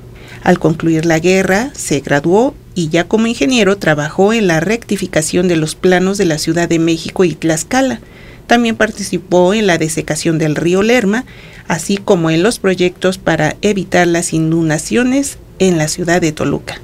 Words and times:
Al 0.42 0.58
concluir 0.58 1.04
la 1.04 1.18
guerra, 1.18 1.70
se 1.74 2.00
graduó 2.00 2.54
y 2.74 2.88
ya 2.88 3.04
como 3.04 3.26
ingeniero 3.26 3.76
trabajó 3.76 4.32
en 4.32 4.46
la 4.46 4.60
rectificación 4.60 5.48
de 5.48 5.56
los 5.56 5.74
planos 5.74 6.18
de 6.18 6.24
la 6.24 6.38
Ciudad 6.38 6.68
de 6.68 6.78
México 6.78 7.24
y 7.24 7.34
Tlaxcala. 7.34 8.00
También 8.46 8.76
participó 8.76 9.54
en 9.54 9.66
la 9.66 9.78
desecación 9.78 10.38
del 10.38 10.56
río 10.56 10.82
Lerma, 10.82 11.24
así 11.68 11.96
como 11.98 12.30
en 12.30 12.42
los 12.42 12.58
proyectos 12.58 13.18
para 13.18 13.56
evitar 13.62 14.06
las 14.06 14.32
inundaciones 14.32 15.38
en 15.58 15.78
la 15.78 15.88
ciudad 15.88 16.20
de 16.20 16.32
Toluca. 16.32 16.80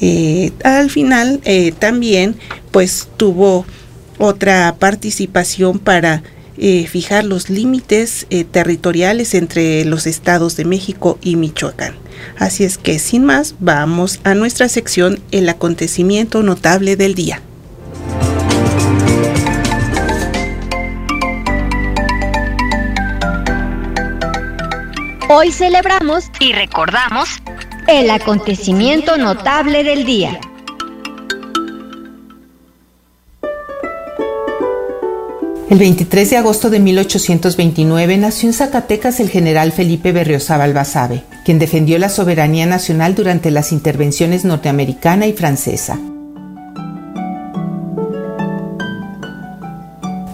Eh, 0.00 0.52
al 0.64 0.90
final 0.90 1.40
eh, 1.44 1.72
también 1.72 2.36
pues 2.70 3.08
tuvo 3.16 3.64
otra 4.18 4.76
participación 4.78 5.78
para 5.78 6.22
eh, 6.58 6.86
fijar 6.86 7.24
los 7.24 7.50
límites 7.50 8.26
eh, 8.30 8.44
territoriales 8.44 9.34
entre 9.34 9.84
los 9.84 10.06
estados 10.06 10.56
de 10.56 10.64
México 10.64 11.18
y 11.22 11.36
Michoacán. 11.36 11.94
Así 12.38 12.64
es 12.64 12.78
que 12.78 12.98
sin 12.98 13.24
más, 13.24 13.54
vamos 13.58 14.20
a 14.24 14.34
nuestra 14.34 14.68
sección 14.68 15.20
El 15.30 15.48
acontecimiento 15.48 16.42
notable 16.42 16.96
del 16.96 17.14
día. 17.14 17.40
Hoy 25.28 25.50
celebramos 25.50 26.24
y 26.40 26.52
recordamos 26.52 27.28
el 27.88 28.10
acontecimiento 28.10 29.16
notable 29.16 29.82
del 29.82 30.04
día. 30.04 30.38
El 35.72 35.78
23 35.78 36.28
de 36.28 36.36
agosto 36.36 36.68
de 36.68 36.80
1829 36.80 38.18
nació 38.18 38.50
en 38.50 38.52
Zacatecas 38.52 39.20
el 39.20 39.30
general 39.30 39.72
Felipe 39.72 40.12
Berriozábal 40.12 40.74
Basabe, 40.74 41.22
quien 41.46 41.58
defendió 41.58 41.98
la 41.98 42.10
soberanía 42.10 42.66
nacional 42.66 43.14
durante 43.14 43.50
las 43.50 43.72
intervenciones 43.72 44.44
norteamericana 44.44 45.26
y 45.26 45.32
francesa. 45.32 45.98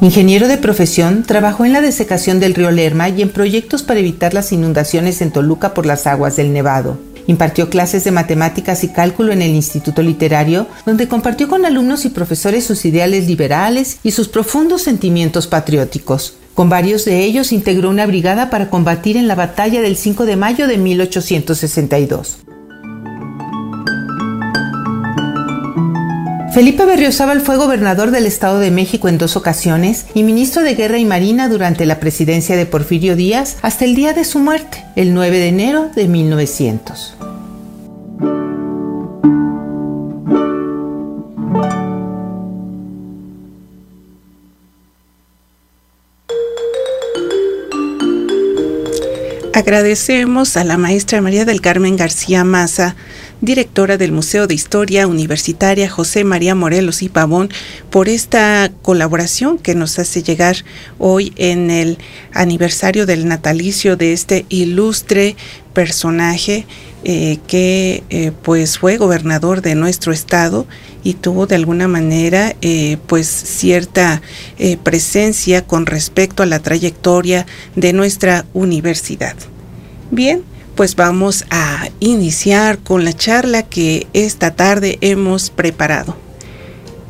Ingeniero 0.00 0.48
de 0.48 0.58
profesión, 0.58 1.22
trabajó 1.22 1.64
en 1.64 1.72
la 1.72 1.82
desecación 1.82 2.40
del 2.40 2.54
río 2.54 2.72
Lerma 2.72 3.08
y 3.08 3.22
en 3.22 3.30
proyectos 3.30 3.84
para 3.84 4.00
evitar 4.00 4.34
las 4.34 4.50
inundaciones 4.50 5.22
en 5.22 5.30
Toluca 5.30 5.72
por 5.72 5.86
las 5.86 6.08
aguas 6.08 6.34
del 6.34 6.52
Nevado. 6.52 6.98
Impartió 7.28 7.68
clases 7.68 8.04
de 8.04 8.10
matemáticas 8.10 8.82
y 8.84 8.88
cálculo 8.88 9.32
en 9.32 9.42
el 9.42 9.54
Instituto 9.54 10.02
Literario, 10.02 10.66
donde 10.86 11.08
compartió 11.08 11.46
con 11.46 11.66
alumnos 11.66 12.06
y 12.06 12.08
profesores 12.08 12.64
sus 12.64 12.86
ideales 12.86 13.26
liberales 13.26 13.98
y 14.02 14.12
sus 14.12 14.28
profundos 14.28 14.80
sentimientos 14.80 15.46
patrióticos. 15.46 16.38
Con 16.54 16.70
varios 16.70 17.04
de 17.04 17.22
ellos 17.24 17.52
integró 17.52 17.90
una 17.90 18.06
brigada 18.06 18.48
para 18.48 18.70
combatir 18.70 19.18
en 19.18 19.28
la 19.28 19.34
batalla 19.34 19.82
del 19.82 19.98
5 19.98 20.24
de 20.24 20.36
mayo 20.36 20.66
de 20.66 20.78
1862. 20.78 22.38
Felipe 26.54 26.86
Berriozábal 26.86 27.42
fue 27.42 27.58
gobernador 27.58 28.10
del 28.10 28.24
Estado 28.24 28.58
de 28.58 28.70
México 28.70 29.06
en 29.08 29.18
dos 29.18 29.36
ocasiones 29.36 30.06
y 30.14 30.22
ministro 30.22 30.62
de 30.62 30.74
Guerra 30.74 30.98
y 30.98 31.04
Marina 31.04 31.50
durante 31.50 31.84
la 31.84 32.00
presidencia 32.00 32.56
de 32.56 32.64
Porfirio 32.64 33.16
Díaz 33.16 33.58
hasta 33.60 33.84
el 33.84 33.94
día 33.94 34.14
de 34.14 34.24
su 34.24 34.38
muerte, 34.38 34.82
el 34.96 35.12
9 35.12 35.38
de 35.38 35.48
enero 35.48 35.90
de 35.94 36.08
1900. 36.08 37.17
Agradecemos 49.58 50.56
a 50.56 50.62
la 50.62 50.78
maestra 50.78 51.20
María 51.20 51.44
del 51.44 51.60
Carmen 51.60 51.96
García 51.96 52.44
Maza, 52.44 52.94
directora 53.40 53.96
del 53.96 54.12
Museo 54.12 54.46
de 54.46 54.54
Historia 54.54 55.08
Universitaria 55.08 55.90
José 55.90 56.22
María 56.22 56.54
Morelos 56.54 57.02
y 57.02 57.08
Pavón, 57.08 57.50
por 57.90 58.08
esta 58.08 58.70
colaboración 58.82 59.58
que 59.58 59.74
nos 59.74 59.98
hace 59.98 60.22
llegar 60.22 60.58
hoy 61.00 61.32
en 61.34 61.72
el 61.72 61.98
aniversario 62.32 63.04
del 63.04 63.26
natalicio 63.26 63.96
de 63.96 64.12
este 64.12 64.46
ilustre 64.48 65.34
personaje 65.78 66.66
eh, 67.04 67.38
que 67.46 68.02
eh, 68.10 68.32
pues 68.42 68.80
fue 68.80 68.96
gobernador 68.96 69.62
de 69.62 69.76
nuestro 69.76 70.12
estado 70.12 70.66
y 71.04 71.14
tuvo 71.14 71.46
de 71.46 71.54
alguna 71.54 71.86
manera 71.86 72.56
eh, 72.62 72.96
pues 73.06 73.28
cierta 73.28 74.20
presencia 74.82 75.64
con 75.64 75.86
respecto 75.86 76.42
a 76.42 76.46
la 76.46 76.58
trayectoria 76.58 77.46
de 77.76 77.92
nuestra 77.92 78.44
universidad. 78.54 79.36
Bien, 80.10 80.42
pues 80.74 80.96
vamos 80.96 81.44
a 81.48 81.88
iniciar 82.00 82.78
con 82.78 83.04
la 83.04 83.12
charla 83.12 83.62
que 83.62 84.08
esta 84.14 84.56
tarde 84.56 84.98
hemos 85.00 85.50
preparado. 85.50 86.27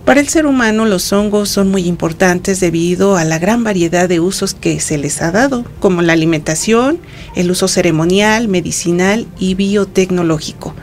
Para 0.09 0.21
el 0.21 0.29
ser 0.31 0.47
humano 0.47 0.87
los 0.87 1.13
hongos 1.13 1.51
son 1.51 1.69
muy 1.69 1.87
importantes 1.87 2.61
debido 2.61 3.19
a 3.19 3.25
la 3.25 3.39
gran 3.39 3.63
variedad 3.63 4.09
de 4.09 4.21
usos 4.21 4.55
que 4.55 4.81
se 4.81 4.97
les 4.97 5.21
ha 5.21 5.33
dado, 5.33 5.67
como 5.81 6.01
la 6.01 6.15
alimentación, 6.15 6.99
el 7.37 7.51
uso 7.51 7.69
ceremonial, 7.69 8.49
medicinal 8.49 9.27
y 9.39 9.55
biotecnológico. 9.55 10.75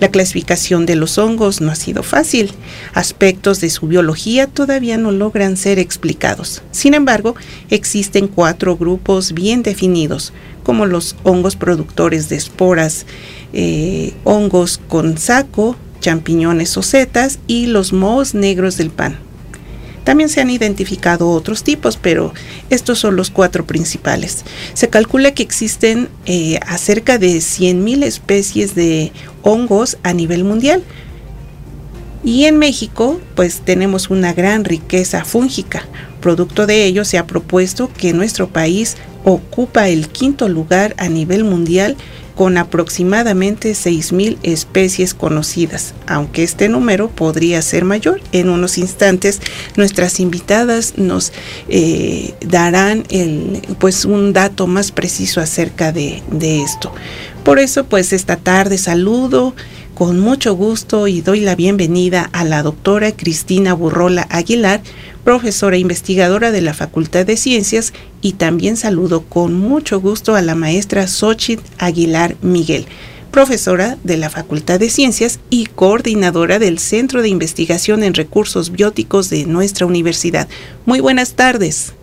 La 0.00 0.10
clasificación 0.10 0.84
de 0.84 0.96
los 0.96 1.16
hongos 1.16 1.62
no 1.62 1.70
ha 1.70 1.76
sido 1.76 2.02
fácil. 2.02 2.52
Aspectos 2.92 3.62
de 3.62 3.70
su 3.70 3.86
biología 3.86 4.48
todavía 4.48 4.98
no 4.98 5.12
logran 5.12 5.56
ser 5.56 5.78
explicados. 5.78 6.60
Sin 6.70 6.92
embargo, 6.92 7.36
existen 7.70 8.28
cuatro 8.28 8.76
grupos 8.76 9.32
bien 9.32 9.62
definidos, 9.62 10.34
como 10.62 10.84
los 10.84 11.16
hongos 11.22 11.56
productores 11.56 12.28
de 12.28 12.36
esporas, 12.36 13.06
eh, 13.54 14.12
hongos 14.24 14.78
con 14.88 15.16
saco, 15.16 15.74
champiñones 16.04 16.76
o 16.76 16.82
setas 16.82 17.38
y 17.46 17.66
los 17.66 17.94
mohos 17.94 18.34
negros 18.34 18.76
del 18.76 18.90
pan. 18.90 19.16
También 20.04 20.28
se 20.28 20.42
han 20.42 20.50
identificado 20.50 21.30
otros 21.30 21.64
tipos, 21.64 21.96
pero 21.96 22.34
estos 22.68 22.98
son 22.98 23.16
los 23.16 23.30
cuatro 23.30 23.64
principales. 23.64 24.44
Se 24.74 24.90
calcula 24.90 25.32
que 25.32 25.42
existen 25.42 26.10
eh, 26.26 26.60
acerca 26.66 27.16
de 27.16 27.38
100.000 27.38 28.04
especies 28.04 28.74
de 28.74 29.12
hongos 29.40 29.96
a 30.02 30.12
nivel 30.12 30.44
mundial. 30.44 30.82
Y 32.22 32.44
en 32.44 32.58
México, 32.58 33.18
pues 33.34 33.62
tenemos 33.64 34.10
una 34.10 34.34
gran 34.34 34.64
riqueza 34.64 35.24
fúngica. 35.24 35.86
Producto 36.20 36.66
de 36.66 36.84
ello, 36.84 37.06
se 37.06 37.16
ha 37.16 37.26
propuesto 37.26 37.90
que 37.90 38.12
nuestro 38.12 38.50
país 38.50 38.98
ocupa 39.24 39.88
el 39.88 40.08
quinto 40.08 40.50
lugar 40.50 40.94
a 40.98 41.08
nivel 41.08 41.44
mundial 41.44 41.96
con 42.34 42.58
aproximadamente 42.58 43.72
6.000 43.72 44.38
especies 44.42 45.14
conocidas, 45.14 45.94
aunque 46.06 46.42
este 46.42 46.68
número 46.68 47.08
podría 47.08 47.62
ser 47.62 47.84
mayor. 47.84 48.20
En 48.32 48.48
unos 48.48 48.76
instantes 48.78 49.40
nuestras 49.76 50.18
invitadas 50.18 50.94
nos 50.96 51.32
eh, 51.68 52.34
darán 52.40 53.04
el, 53.10 53.62
pues 53.78 54.04
un 54.04 54.32
dato 54.32 54.66
más 54.66 54.90
preciso 54.90 55.40
acerca 55.40 55.92
de, 55.92 56.22
de 56.30 56.62
esto. 56.62 56.92
Por 57.44 57.58
eso 57.58 57.84
pues 57.84 58.12
esta 58.12 58.36
tarde 58.36 58.78
saludo 58.78 59.54
con 59.94 60.18
mucho 60.18 60.56
gusto 60.56 61.06
y 61.06 61.20
doy 61.20 61.40
la 61.40 61.54
bienvenida 61.54 62.28
a 62.32 62.44
la 62.44 62.64
doctora 62.64 63.12
Cristina 63.12 63.74
Burrola 63.74 64.26
Aguilar, 64.28 64.82
profesora 65.24 65.78
investigadora 65.78 66.52
de 66.52 66.60
la 66.60 66.74
Facultad 66.74 67.26
de 67.26 67.36
Ciencias, 67.36 67.92
y 68.20 68.34
también 68.34 68.76
saludo 68.76 69.22
con 69.22 69.54
mucho 69.54 70.00
gusto 70.00 70.34
a 70.36 70.42
la 70.42 70.54
maestra 70.54 71.06
Xochitl 71.06 71.64
Aguilar 71.78 72.36
Miguel, 72.42 72.86
profesora 73.30 73.98
de 74.04 74.16
la 74.16 74.30
Facultad 74.30 74.78
de 74.78 74.90
Ciencias 74.90 75.40
y 75.50 75.66
coordinadora 75.66 76.58
del 76.58 76.78
Centro 76.78 77.22
de 77.22 77.30
Investigación 77.30 78.04
en 78.04 78.14
Recursos 78.14 78.70
Bióticos 78.70 79.30
de 79.30 79.46
nuestra 79.46 79.86
universidad. 79.86 80.46
Muy 80.86 81.00
buenas 81.00 81.32
tardes. 81.32 81.94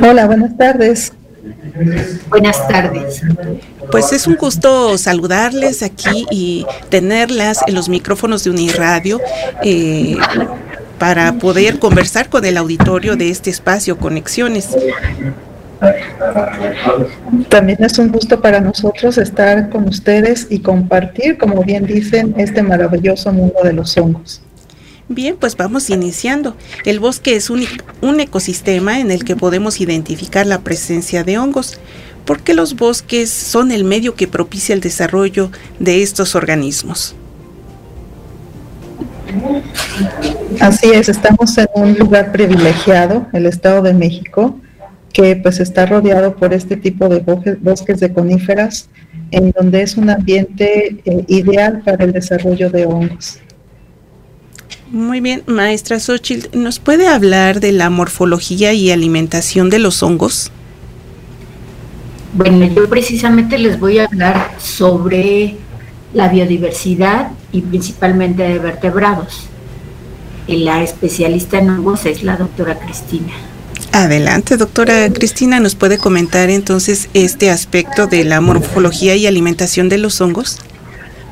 Hola, 0.00 0.26
buenas 0.26 0.56
tardes. 0.56 1.12
Buenas 2.28 2.68
tardes. 2.68 3.22
Pues 3.90 4.12
es 4.12 4.26
un 4.26 4.36
gusto 4.36 4.96
saludarles 4.96 5.82
aquí 5.82 6.26
y 6.30 6.64
tenerlas 6.88 7.60
en 7.66 7.74
los 7.74 7.88
micrófonos 7.88 8.44
de 8.44 8.50
Uniradio 8.50 9.20
eh, 9.64 10.16
para 10.98 11.32
poder 11.34 11.78
conversar 11.78 12.28
con 12.28 12.44
el 12.44 12.56
auditorio 12.56 13.16
de 13.16 13.30
este 13.30 13.50
espacio 13.50 13.98
Conexiones. 13.98 14.68
También 17.48 17.82
es 17.82 17.98
un 17.98 18.12
gusto 18.12 18.40
para 18.40 18.60
nosotros 18.60 19.18
estar 19.18 19.68
con 19.68 19.88
ustedes 19.88 20.46
y 20.48 20.60
compartir, 20.60 21.38
como 21.38 21.64
bien 21.64 21.86
dicen, 21.86 22.34
este 22.38 22.62
maravilloso 22.62 23.32
mundo 23.32 23.58
de 23.64 23.72
los 23.72 23.96
hongos. 23.96 24.42
Bien, 25.08 25.36
pues 25.38 25.56
vamos 25.56 25.90
iniciando. 25.90 26.56
El 26.84 27.00
bosque 27.00 27.36
es 27.36 27.50
un, 27.50 27.64
un, 28.00 28.20
ecosistema 28.20 29.00
en 29.00 29.10
el 29.10 29.24
que 29.24 29.36
podemos 29.36 29.80
identificar 29.80 30.46
la 30.46 30.60
presencia 30.60 31.24
de 31.24 31.38
hongos, 31.38 31.80
porque 32.24 32.54
los 32.54 32.76
bosques 32.76 33.30
son 33.30 33.72
el 33.72 33.84
medio 33.84 34.14
que 34.14 34.28
propicia 34.28 34.74
el 34.74 34.80
desarrollo 34.80 35.50
de 35.78 36.02
estos 36.02 36.34
organismos. 36.34 37.14
Así 40.60 40.90
es, 40.90 41.08
estamos 41.08 41.56
en 41.58 41.66
un 41.74 41.94
lugar 41.94 42.32
privilegiado, 42.32 43.26
el 43.32 43.46
Estado 43.46 43.82
de 43.82 43.94
México, 43.94 44.60
que 45.12 45.36
pues 45.36 45.60
está 45.60 45.86
rodeado 45.86 46.36
por 46.36 46.54
este 46.54 46.76
tipo 46.76 47.08
de 47.08 47.20
bosques 47.60 48.00
de 48.00 48.12
coníferas, 48.12 48.88
en 49.30 49.50
donde 49.52 49.82
es 49.82 49.96
un 49.96 50.10
ambiente 50.10 50.96
eh, 51.04 51.24
ideal 51.28 51.82
para 51.84 52.04
el 52.04 52.12
desarrollo 52.12 52.70
de 52.70 52.86
hongos. 52.86 53.40
Muy 54.92 55.20
bien, 55.22 55.42
maestra 55.46 55.98
Xochitl, 55.98 56.50
¿nos 56.52 56.78
puede 56.78 57.08
hablar 57.08 57.60
de 57.60 57.72
la 57.72 57.88
morfología 57.88 58.74
y 58.74 58.90
alimentación 58.90 59.70
de 59.70 59.78
los 59.78 60.02
hongos? 60.02 60.52
Bueno, 62.34 62.66
yo 62.66 62.86
precisamente 62.90 63.56
les 63.56 63.80
voy 63.80 64.00
a 64.00 64.04
hablar 64.04 64.50
sobre 64.58 65.56
la 66.12 66.28
biodiversidad 66.28 67.30
y 67.52 67.62
principalmente 67.62 68.42
de 68.42 68.58
vertebrados. 68.58 69.44
La 70.46 70.82
especialista 70.82 71.58
en 71.58 71.70
hongos 71.70 72.04
es 72.04 72.22
la 72.22 72.36
doctora 72.36 72.78
Cristina. 72.78 73.32
Adelante, 73.92 74.58
doctora 74.58 75.10
Cristina, 75.10 75.58
¿nos 75.58 75.74
puede 75.74 75.96
comentar 75.96 76.50
entonces 76.50 77.08
este 77.14 77.50
aspecto 77.50 78.08
de 78.08 78.24
la 78.24 78.42
morfología 78.42 79.16
y 79.16 79.26
alimentación 79.26 79.88
de 79.88 79.96
los 79.96 80.20
hongos? 80.20 80.58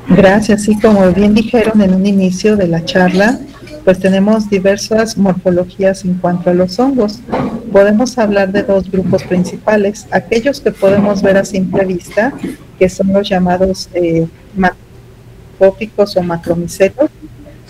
Gracias, 0.07 0.63
sí, 0.63 0.79
como 0.79 1.11
bien 1.11 1.35
dijeron 1.35 1.79
en 1.79 1.93
un 1.93 2.07
inicio 2.07 2.57
de 2.57 2.67
la 2.67 2.83
charla, 2.83 3.39
pues 3.83 3.99
tenemos 3.99 4.49
diversas 4.49 5.17
morfologías 5.17 6.05
en 6.05 6.15
cuanto 6.15 6.49
a 6.49 6.53
los 6.53 6.79
hongos. 6.79 7.19
Podemos 7.71 8.17
hablar 8.17 8.51
de 8.51 8.63
dos 8.63 8.89
grupos 8.91 9.23
principales, 9.23 10.07
aquellos 10.11 10.61
que 10.61 10.71
podemos 10.71 11.21
ver 11.21 11.37
a 11.37 11.45
simple 11.45 11.85
vista, 11.85 12.33
que 12.77 12.89
son 12.89 13.13
los 13.13 13.27
llamados 13.27 13.89
eh, 13.93 14.27
macroscópicos 14.55 16.17
o 16.17 16.23
macromicetos, 16.23 17.09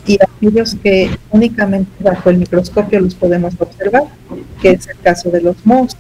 y 0.05 0.17
aquellos 0.21 0.75
que 0.75 1.09
únicamente 1.29 1.91
bajo 1.99 2.29
el 2.29 2.37
microscopio 2.39 2.99
los 2.99 3.15
podemos 3.15 3.53
observar, 3.59 4.05
que 4.61 4.71
es 4.71 4.87
el 4.87 4.97
caso 4.97 5.29
de 5.29 5.41
los 5.41 5.65
mohos. 5.65 5.95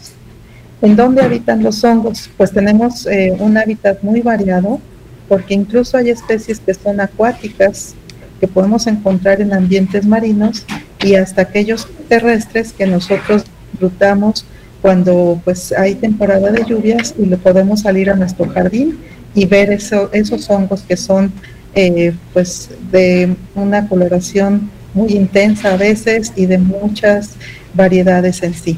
¿En 0.81 0.95
dónde 0.95 1.21
habitan 1.21 1.61
los 1.61 1.83
hongos? 1.83 2.29
Pues 2.35 2.51
tenemos 2.51 3.05
eh, 3.05 3.35
un 3.39 3.57
hábitat 3.57 4.01
muy 4.01 4.21
variado, 4.21 4.81
porque 5.29 5.53
incluso 5.53 5.97
hay 5.97 6.09
especies 6.09 6.59
que 6.59 6.73
son 6.73 6.99
acuáticas, 6.99 7.95
que 8.41 8.47
podemos 8.47 8.87
encontrar 8.87 9.39
en 9.39 9.53
ambientes 9.53 10.05
marinos 10.05 10.65
y 11.03 11.13
hasta 11.13 11.43
aquellos 11.43 11.87
terrestres 12.09 12.73
que 12.73 12.87
nosotros 12.87 13.43
disfrutamos 13.71 14.45
cuando 14.81 15.39
pues 15.45 15.71
hay 15.71 15.93
temporada 15.93 16.51
de 16.51 16.65
lluvias 16.65 17.13
y 17.17 17.27
le 17.27 17.37
podemos 17.37 17.81
salir 17.81 18.09
a 18.09 18.15
nuestro 18.15 18.49
jardín 18.49 18.97
y 19.35 19.45
ver 19.45 19.71
eso, 19.71 20.09
esos 20.11 20.49
hongos 20.49 20.81
que 20.81 20.97
son 20.97 21.31
eh, 21.75 22.13
pues 22.33 22.69
de 22.91 23.35
una 23.53 23.87
coloración 23.87 24.71
muy 24.95 25.13
intensa 25.13 25.75
a 25.75 25.77
veces 25.77 26.33
y 26.35 26.47
de 26.47 26.57
muchas 26.57 27.35
variedades 27.75 28.41
en 28.41 28.55
sí. 28.55 28.77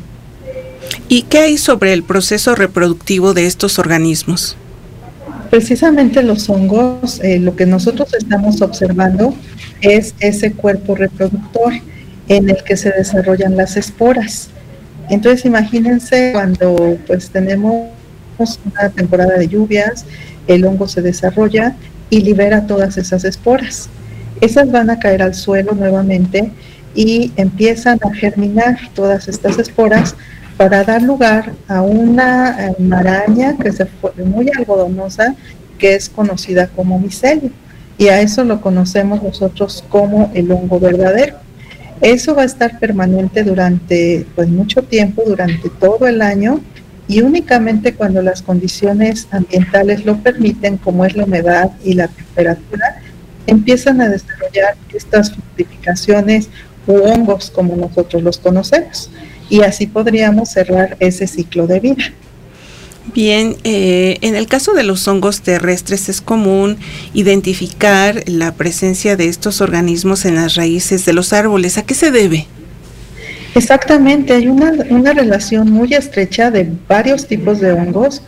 ¿Y 1.07 1.23
qué 1.23 1.39
hay 1.39 1.57
sobre 1.57 1.93
el 1.93 2.03
proceso 2.03 2.53
reproductivo 2.53 3.33
de 3.33 3.47
estos 3.47 3.79
organismos? 3.79 4.57
Precisamente 5.53 6.23
los 6.23 6.49
hongos, 6.49 7.19
eh, 7.19 7.37
lo 7.37 7.55
que 7.55 7.67
nosotros 7.67 8.11
estamos 8.15 8.63
observando 8.63 9.35
es 9.81 10.15
ese 10.19 10.51
cuerpo 10.53 10.95
reproductor 10.95 11.73
en 12.27 12.49
el 12.49 12.63
que 12.63 12.75
se 12.75 12.89
desarrollan 12.89 13.55
las 13.55 13.77
esporas. 13.77 14.49
Entonces 15.11 15.45
imagínense 15.45 16.31
cuando 16.33 16.97
pues 17.05 17.29
tenemos 17.29 17.91
una 18.39 18.89
temporada 18.89 19.37
de 19.37 19.47
lluvias, 19.47 20.05
el 20.47 20.65
hongo 20.65 20.87
se 20.87 21.03
desarrolla 21.03 21.75
y 22.09 22.21
libera 22.21 22.65
todas 22.65 22.97
esas 22.97 23.23
esporas. 23.23 23.89
Esas 24.41 24.71
van 24.71 24.89
a 24.89 24.97
caer 24.97 25.21
al 25.21 25.35
suelo 25.35 25.73
nuevamente 25.73 26.51
y 26.95 27.31
empiezan 27.35 27.99
a 28.03 28.11
germinar 28.11 28.79
todas 28.95 29.27
estas 29.27 29.59
esporas 29.59 30.15
para 30.57 30.83
dar 30.83 31.01
lugar 31.01 31.53
a 31.67 31.81
una 31.81 32.67
eh, 32.67 32.75
maraña 32.79 33.57
que 33.57 33.71
se 33.71 33.87
muy 34.23 34.49
algodonosa 34.57 35.35
que 35.77 35.95
es 35.95 36.09
conocida 36.09 36.67
como 36.67 36.99
micelio 36.99 37.51
y 37.97 38.07
a 38.07 38.21
eso 38.21 38.43
lo 38.43 38.61
conocemos 38.61 39.21
nosotros 39.21 39.83
como 39.89 40.31
el 40.33 40.51
hongo 40.51 40.79
verdadero. 40.79 41.37
Eso 42.01 42.35
va 42.35 42.41
a 42.41 42.45
estar 42.45 42.79
permanente 42.79 43.43
durante 43.43 44.25
pues, 44.35 44.49
mucho 44.49 44.81
tiempo, 44.83 45.23
durante 45.25 45.69
todo 45.69 46.07
el 46.07 46.21
año 46.21 46.59
y 47.07 47.21
únicamente 47.21 47.93
cuando 47.93 48.21
las 48.21 48.41
condiciones 48.41 49.27
ambientales 49.31 50.05
lo 50.05 50.17
permiten, 50.17 50.77
como 50.77 51.05
es 51.05 51.15
la 51.15 51.25
humedad 51.25 51.71
y 51.83 51.93
la 51.93 52.07
temperatura, 52.07 53.01
empiezan 53.47 54.01
a 54.01 54.09
desarrollar 54.09 54.75
estas 54.93 55.31
fructificaciones 55.31 56.49
u 56.87 56.93
hongos 56.93 57.49
como 57.49 57.75
nosotros 57.75 58.23
los 58.23 58.37
conocemos. 58.37 59.09
Y 59.49 59.61
así 59.61 59.87
podríamos 59.87 60.49
cerrar 60.49 60.97
ese 60.99 61.27
ciclo 61.27 61.67
de 61.67 61.79
vida. 61.79 62.13
Bien, 63.13 63.55
eh, 63.63 64.17
en 64.21 64.35
el 64.35 64.47
caso 64.47 64.73
de 64.73 64.83
los 64.83 65.07
hongos 65.07 65.41
terrestres 65.41 66.07
es 66.07 66.21
común 66.21 66.77
identificar 67.13 68.23
la 68.27 68.53
presencia 68.53 69.17
de 69.17 69.27
estos 69.27 69.59
organismos 69.59 70.25
en 70.25 70.35
las 70.35 70.55
raíces 70.55 71.05
de 71.05 71.13
los 71.13 71.33
árboles. 71.33 71.77
¿A 71.77 71.83
qué 71.83 71.93
se 71.93 72.11
debe? 72.11 72.47
Exactamente, 73.55 74.33
hay 74.33 74.47
una, 74.47 74.71
una 74.89 75.13
relación 75.13 75.69
muy 75.69 75.93
estrecha 75.93 76.49
de 76.49 76.71
varios 76.87 77.27
tipos 77.27 77.59
de 77.59 77.73
hongos 77.73 78.23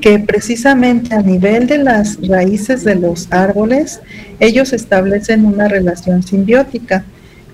que 0.00 0.18
precisamente 0.18 1.14
a 1.14 1.20
nivel 1.20 1.66
de 1.66 1.78
las 1.78 2.16
raíces 2.26 2.84
de 2.84 2.94
los 2.94 3.28
árboles, 3.30 4.00
ellos 4.38 4.72
establecen 4.72 5.44
una 5.44 5.68
relación 5.68 6.22
simbiótica, 6.22 7.04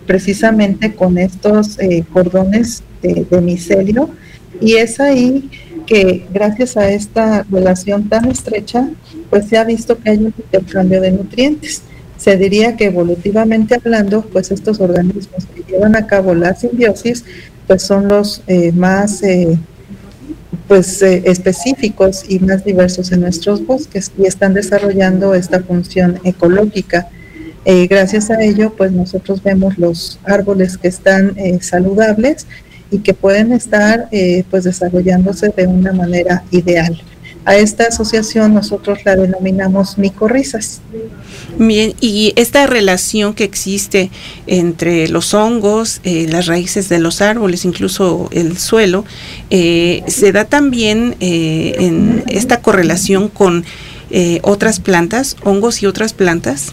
precisamente 0.06 0.94
con 0.94 1.18
estos 1.18 1.78
eh, 1.80 2.04
cordones 2.12 2.85
de, 3.06 3.25
de 3.25 3.40
micelio, 3.40 4.10
y 4.60 4.75
es 4.75 5.00
ahí 5.00 5.50
que 5.86 6.26
gracias 6.32 6.76
a 6.76 6.90
esta 6.90 7.44
relación 7.50 8.08
tan 8.08 8.28
estrecha, 8.28 8.88
pues 9.30 9.46
se 9.48 9.56
ha 9.56 9.64
visto 9.64 9.98
que 9.98 10.10
hay 10.10 10.18
un 10.18 10.34
intercambio 10.36 11.00
de 11.00 11.12
nutrientes. 11.12 11.82
Se 12.16 12.36
diría 12.36 12.76
que 12.76 12.86
evolutivamente 12.86 13.76
hablando, 13.76 14.22
pues 14.22 14.50
estos 14.50 14.80
organismos 14.80 15.46
que 15.54 15.62
llevan 15.70 15.96
a 15.96 16.06
cabo 16.06 16.34
la 16.34 16.54
simbiosis, 16.54 17.25
pues 17.66 17.82
son 17.82 18.08
los 18.08 18.42
eh, 18.46 18.72
más 18.72 19.22
eh, 19.22 19.58
pues 20.66 21.02
eh, 21.02 21.22
específicos 21.26 22.25
y 22.28 22.38
más 22.40 22.64
diversos 22.64 23.12
en 23.12 23.20
nuestros 23.20 23.64
bosques 23.64 24.10
y 24.18 24.26
están 24.26 24.54
desarrollando 24.54 25.34
esta 25.34 25.60
función 25.62 26.18
ecológica. 26.25 27.08
gracias 27.88 28.30
a 28.30 28.40
ello, 28.42 28.72
pues 28.76 28.92
nosotros 28.92 29.42
vemos 29.42 29.76
los 29.76 30.20
árboles 30.25 30.78
que 30.78 30.86
están 30.86 31.34
saludables 31.60 32.46
y 32.90 32.98
que 32.98 33.14
pueden 33.14 33.52
estar 33.52 34.08
eh, 34.12 34.44
pues 34.50 34.64
desarrollándose 34.64 35.48
de 35.56 35.66
una 35.66 35.92
manera 35.92 36.44
ideal. 36.50 37.00
A 37.44 37.56
esta 37.56 37.84
asociación 37.84 38.54
nosotros 38.54 38.98
la 39.04 39.14
denominamos 39.14 39.98
micorrizas. 39.98 40.80
Bien, 41.58 41.94
y 42.00 42.32
esta 42.34 42.66
relación 42.66 43.34
que 43.34 43.44
existe 43.44 44.10
entre 44.48 45.08
los 45.08 45.32
hongos, 45.32 46.00
eh, 46.02 46.26
las 46.28 46.46
raíces 46.46 46.88
de 46.88 46.98
los 46.98 47.22
árboles, 47.22 47.64
incluso 47.64 48.28
el 48.32 48.58
suelo, 48.58 49.04
eh, 49.50 50.02
se 50.08 50.32
da 50.32 50.44
también 50.44 51.14
en 51.20 52.24
esta 52.26 52.60
correlación 52.62 53.28
con 53.28 53.64
otras 54.42 54.80
plantas, 54.80 55.36
hongos 55.44 55.82
y 55.82 55.86
otras 55.86 56.14
plantas. 56.14 56.72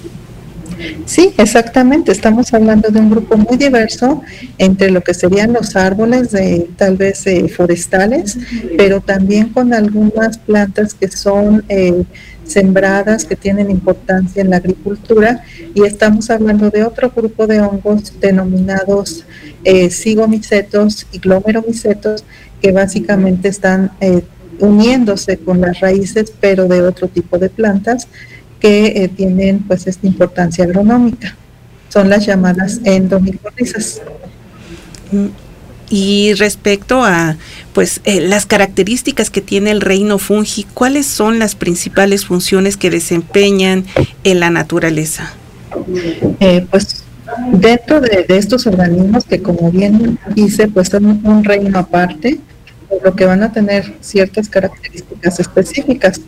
Sí, 1.06 1.34
exactamente. 1.38 2.12
Estamos 2.12 2.54
hablando 2.54 2.90
de 2.90 3.00
un 3.00 3.10
grupo 3.10 3.38
muy 3.38 3.58
diverso 3.58 4.22
entre 4.58 4.90
lo 4.92 5.02
que 5.02 5.13
serían 5.13 5.54
los 5.54 5.75
árboles 5.75 6.32
de 6.32 6.70
tal 6.78 6.98
vez 6.98 7.25
eh, 7.28 7.48
forestales, 7.50 8.38
pero 8.78 9.02
también 9.02 9.50
con 9.50 9.74
algunas 9.74 10.38
plantas 10.38 10.94
que 10.94 11.08
son 11.10 11.63
eh, 11.70 12.04
sembradas, 12.46 13.25
que 13.25 13.36
tienen 13.36 13.70
importancia 13.72 14.42
en 14.42 14.50
la 14.50 14.58
agricultura. 14.58 15.44
Y 15.74 15.84
estamos 15.84 16.30
hablando 16.30 16.70
de 16.70 16.84
otro 16.84 17.12
grupo 17.16 17.48
de 17.48 17.62
hongos 17.62 18.20
denominados 18.20 19.25
eh, 19.63 19.90
cigomicetos 19.90 21.08
y 21.12 21.20
glomeromicetos, 21.20 22.24
que 22.62 22.72
básicamente 22.72 23.50
están 23.50 23.92
uniéndose 24.60 25.38
con 25.38 25.60
las 25.60 25.82
raíces, 25.82 26.32
pero 26.40 26.68
de 26.68 26.82
otro 26.82 27.10
tipo 27.10 27.38
de 27.38 27.50
plantas 27.50 28.08
que 28.63 28.86
eh, 28.96 29.10
tienen 29.10 29.60
pues 29.60 29.88
esta 29.88 30.08
importancia 30.08 30.63
agronómica. 30.63 31.36
Son 31.89 32.10
las 32.10 32.25
llamadas 32.25 32.79
endomicorrizas. 32.86 34.01
Y 35.89 36.34
respecto 36.36 37.03
a 37.03 37.36
pues 37.74 38.00
eh, 38.05 38.22
las 38.22 38.46
características 38.46 39.29
que 39.29 39.41
tiene 39.41 39.72
el 39.72 39.82
reino 39.82 40.17
fungi, 40.17 40.63
¿cuáles 40.74 41.05
son 41.05 41.39
las 41.39 41.55
principales 41.55 42.25
funciones 42.25 42.77
que 42.77 42.89
desempeñan 42.89 43.84
en 44.24 44.39
la 44.39 44.50
naturaleza? 44.50 45.34
Eh, 46.39 46.65
pues 46.72 47.03
dentro 47.51 48.00
de, 48.00 48.25
estos 48.29 48.65
organismos 48.65 49.25
que 49.25 49.41
como 49.41 49.72
bien 49.72 50.17
dice, 50.34 50.70
pues 50.70 50.88
son 50.88 51.20
un 51.25 51.43
reino 51.43 51.79
aparte, 51.79 52.39
lo 53.03 53.13
que 53.13 53.25
van 53.25 53.43
a 53.43 53.51
tener 53.51 53.93
ciertas 54.00 54.48
características 54.48 55.41
específicas. 55.41 56.22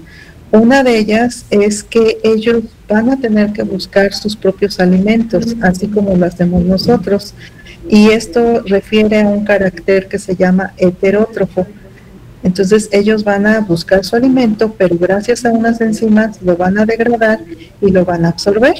Una 0.56 0.84
de 0.84 0.98
ellas 0.98 1.46
es 1.50 1.84
que 1.84 2.18
ellos 2.24 2.64
van 2.88 3.10
a 3.10 3.20
tener 3.20 3.52
que 3.52 3.64
buscar 3.64 4.14
sus 4.14 4.38
propios 4.38 4.80
alimentos, 4.80 5.54
así 5.62 5.86
como 5.88 6.16
lo 6.16 6.26
hacemos 6.26 6.64
nosotros. 6.64 7.34
Y 7.90 8.12
esto 8.12 8.62
refiere 8.66 9.20
a 9.20 9.28
un 9.28 9.44
carácter 9.44 10.08
que 10.08 10.18
se 10.18 10.34
llama 10.34 10.72
heterótrofo. 10.78 11.68
Entonces 12.42 12.88
ellos 12.94 13.26
van 13.26 13.46
a 13.46 13.60
buscar 13.60 14.06
su 14.06 14.16
alimento, 14.16 14.74
pero 14.78 14.96
gracias 14.98 15.44
a 15.44 15.52
unas 15.52 15.82
enzimas 15.82 16.42
lo 16.42 16.56
van 16.56 16.78
a 16.78 16.86
degradar 16.86 17.42
y 17.82 17.92
lo 17.92 18.06
van 18.06 18.24
a 18.24 18.30
absorber. 18.30 18.76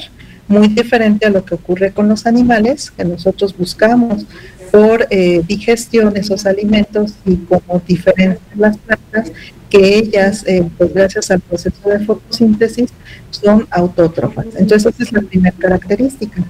Muy 0.48 0.68
diferente 0.68 1.26
a 1.26 1.30
lo 1.30 1.44
que 1.44 1.56
ocurre 1.56 1.92
con 1.92 2.08
los 2.08 2.24
animales, 2.24 2.90
que 2.90 3.04
nosotros 3.04 3.54
buscamos 3.54 4.24
por 4.72 5.06
eh, 5.10 5.42
digestión 5.46 6.16
esos 6.16 6.46
alimentos 6.46 7.12
y 7.26 7.36
como 7.36 7.82
diferentes 7.86 8.40
las 8.56 8.78
plantas, 8.78 9.30
que 9.76 9.98
ellas, 9.98 10.42
eh, 10.46 10.66
pues 10.78 10.94
gracias 10.94 11.30
al 11.30 11.40
proceso 11.40 11.88
de 11.88 12.04
fotosíntesis, 12.04 12.90
son 13.30 13.66
autótrofas. 13.70 14.46
Entonces, 14.56 14.92
esa 14.94 15.02
es 15.02 15.12
la 15.12 15.22
primera 15.22 15.54
característica. 15.56 16.42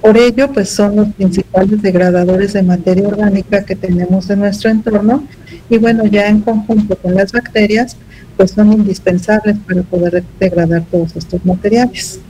Por 0.00 0.16
ello, 0.18 0.52
pues 0.52 0.68
son 0.68 0.96
los 0.96 1.08
principales 1.14 1.80
degradadores 1.80 2.52
de 2.52 2.62
materia 2.62 3.08
orgánica 3.08 3.64
que 3.64 3.74
tenemos 3.74 4.28
en 4.30 4.40
nuestro 4.40 4.70
entorno 4.70 5.26
y 5.70 5.78
bueno, 5.78 6.04
ya 6.04 6.28
en 6.28 6.42
conjunto 6.42 6.94
con 6.96 7.14
las 7.14 7.32
bacterias, 7.32 7.96
pues 8.36 8.50
son 8.50 8.72
indispensables 8.72 9.56
para 9.66 9.82
poder 9.82 10.22
degradar 10.38 10.84
todos 10.90 11.16
estos 11.16 11.44
materiales. 11.44 12.20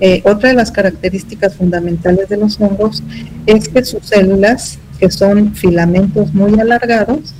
Eh, 0.00 0.22
otra 0.24 0.50
de 0.50 0.54
las 0.54 0.70
características 0.70 1.56
fundamentales 1.56 2.28
de 2.28 2.36
los 2.36 2.60
hongos 2.60 3.02
es 3.44 3.68
que 3.68 3.84
sus 3.84 4.06
células, 4.06 4.78
que 5.00 5.10
son 5.10 5.54
filamentos 5.54 6.32
muy 6.32 6.58
alargados, 6.60 7.34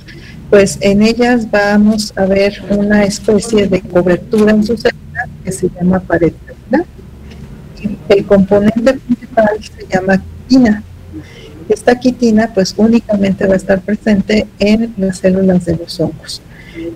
pues 0.49 0.77
en 0.81 1.01
ellas 1.01 1.49
vamos 1.49 2.13
a 2.15 2.25
ver 2.25 2.63
una 2.69 3.03
especie 3.03 3.67
de 3.67 3.81
cobertura 3.81 4.51
en 4.51 4.63
su 4.63 4.77
célula 4.77 5.27
que 5.43 5.51
se 5.51 5.69
llama 5.69 5.99
pared 5.99 6.33
El 8.09 8.25
componente 8.25 8.93
principal 8.93 9.49
se 9.61 9.85
llama 9.93 10.23
quitina. 10.47 10.83
Esta 11.67 11.99
quitina 11.99 12.51
pues 12.53 12.73
únicamente 12.77 13.45
va 13.45 13.53
a 13.53 13.57
estar 13.57 13.81
presente 13.81 14.47
en 14.59 14.93
las 14.97 15.17
células 15.17 15.65
de 15.65 15.75
los 15.75 15.99
hongos. 15.99 16.41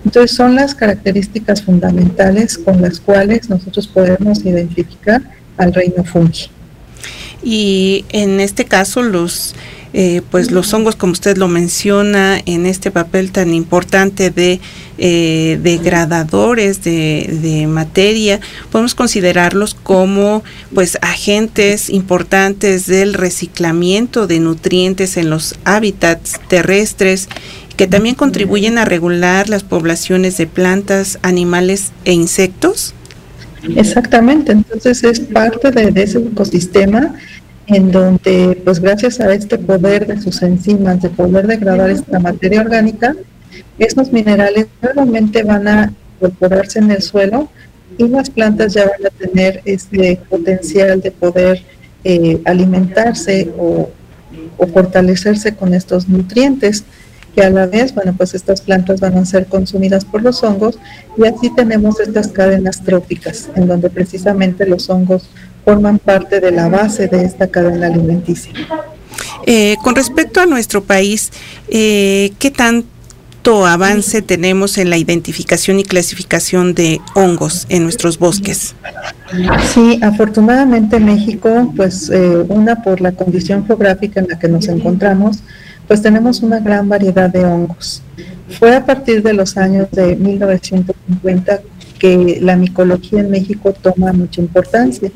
Entonces 0.05 0.36
son 0.36 0.55
las 0.55 0.74
características 0.74 1.62
fundamentales 1.63 2.58
con 2.58 2.81
las 2.81 3.00
cuales 3.00 3.50
nosotros 3.50 3.88
podemos 3.88 4.46
identificar 4.46 5.22
al 5.58 5.74
reino 5.74 6.03
fungi. 6.03 6.50
Y 7.43 8.05
en 8.10 8.39
este 8.39 8.65
caso 8.65 9.01
los 9.01 9.55
eh, 9.93 10.21
pues 10.31 10.51
los 10.51 10.74
hongos, 10.74 10.95
como 10.95 11.12
usted 11.12 11.38
lo 11.38 11.50
menciona, 11.50 12.39
en 12.45 12.65
este 12.65 12.91
papel 12.91 13.31
tan 13.31 13.53
importante 13.53 14.29
de 14.29 14.62
eh, 14.98 15.60
degradadores 15.62 16.83
de, 16.83 17.67
materia, 17.67 18.39
podemos 18.71 18.95
considerarlos 18.95 19.74
como 19.75 20.43
pues 20.74 20.98
agentes 21.01 21.89
importantes 21.89 22.86
del 22.86 23.13
reciclamiento 23.13 24.27
de 24.27 24.39
nutrientes 24.39 25.17
en 25.17 25.29
los 25.29 25.55
hábitats 25.65 26.39
terrestres 26.48 27.27
que 27.75 27.88
también 27.88 28.15
contribuyen 28.15 28.77
a 28.77 28.86
regular 28.86 29.50
las 29.50 29.63
poblaciones 29.63 30.38
de 30.38 30.48
plantas, 30.48 31.19
animales 31.21 31.91
e 32.05 32.13
insectos. 32.13 32.93
Exactamente, 33.75 34.51
entonces 34.51 35.03
es 35.03 35.19
parte 35.19 35.71
de 35.71 36.03
ese 36.03 36.19
ecosistema 36.19 37.15
en 37.73 37.91
donde, 37.91 38.61
pues 38.65 38.79
gracias 38.79 39.19
a 39.21 39.33
este 39.33 39.57
poder 39.57 40.05
de 40.05 40.21
sus 40.21 40.41
enzimas, 40.41 41.01
de 41.01 41.09
poder 41.09 41.47
degradar 41.47 41.89
esta 41.89 42.19
materia 42.19 42.61
orgánica, 42.61 43.15
estos 43.79 44.11
minerales 44.11 44.67
nuevamente 44.81 45.43
van 45.43 45.67
a 45.67 45.93
incorporarse 46.15 46.79
en 46.79 46.91
el 46.91 47.01
suelo 47.01 47.49
y 47.97 48.07
las 48.07 48.29
plantas 48.29 48.73
ya 48.73 48.83
van 48.83 49.05
a 49.05 49.09
tener 49.09 49.61
este 49.65 50.19
potencial 50.29 51.01
de 51.01 51.11
poder 51.11 51.63
eh, 52.03 52.41
alimentarse 52.45 53.49
o, 53.57 53.89
o 54.57 54.67
fortalecerse 54.67 55.55
con 55.55 55.73
estos 55.73 56.09
nutrientes 56.09 56.83
que 57.33 57.41
a 57.41 57.49
la 57.49 57.65
vez, 57.65 57.95
bueno, 57.95 58.13
pues 58.17 58.33
estas 58.33 58.59
plantas 58.59 58.99
van 58.99 59.17
a 59.17 59.25
ser 59.25 59.45
consumidas 59.45 60.03
por 60.03 60.21
los 60.21 60.43
hongos 60.43 60.77
y 61.17 61.25
así 61.25 61.49
tenemos 61.55 61.99
estas 62.01 62.27
cadenas 62.27 62.83
tróficas 62.83 63.49
en 63.55 63.67
donde 63.67 63.89
precisamente 63.89 64.65
los 64.65 64.89
hongos 64.89 65.29
forman 65.63 66.00
parte 66.00 66.39
de 66.39 66.51
la 66.51 66.70
base 66.70 67.08
de 67.08 67.24
esta 67.24 67.48
cadena 67.48 67.88
alimenticia. 67.88 68.51
Eh, 69.46 69.77
con 69.84 69.96
respecto 69.96 70.39
a 70.39 70.46
nuestro 70.46 70.84
país, 70.84 71.32
eh, 71.70 72.32
¿qué 72.39 72.51
tanto 72.51 73.65
avance 73.65 74.22
tenemos 74.22 74.77
en 74.77 74.89
la 74.89 74.98
identificación 74.98 75.80
y 75.80 75.84
clasificación 75.84 76.74
de 76.74 77.01
hongos 77.15 77.65
en 77.70 77.84
nuestros 77.84 78.20
bosques? 78.20 78.75
Sí, 79.74 80.00
afortunadamente 80.01 81.00
México, 81.00 81.74
pues 81.75 82.10
eh, 82.10 82.46
una 82.50 82.84
por 82.84 83.01
la 83.01 83.13
condición 83.13 83.65
geográfica 83.65 84.20
en 84.20 84.27
la 84.27 84.38
que 84.38 84.48
nos 84.48 84.68
encontramos, 84.68 85.39
pues 85.88 86.01
tenemos 86.01 86.41
una 86.41 86.60
gran 86.60 86.88
variedad 86.88 87.30
de 87.30 87.46
hongos. 87.46 88.03
Fue 88.60 88.75
a 88.75 88.86
partir 88.86 89.24
de 89.24 89.34
los 89.34 89.58
años 89.58 89.88
de 89.91 90.15
1950 90.15 91.62
que 92.01 92.39
la 92.41 92.55
micología 92.55 93.20
en 93.20 93.29
México 93.29 93.75
toma 93.79 94.12
mucha 94.12 94.41
importancia 94.41 95.12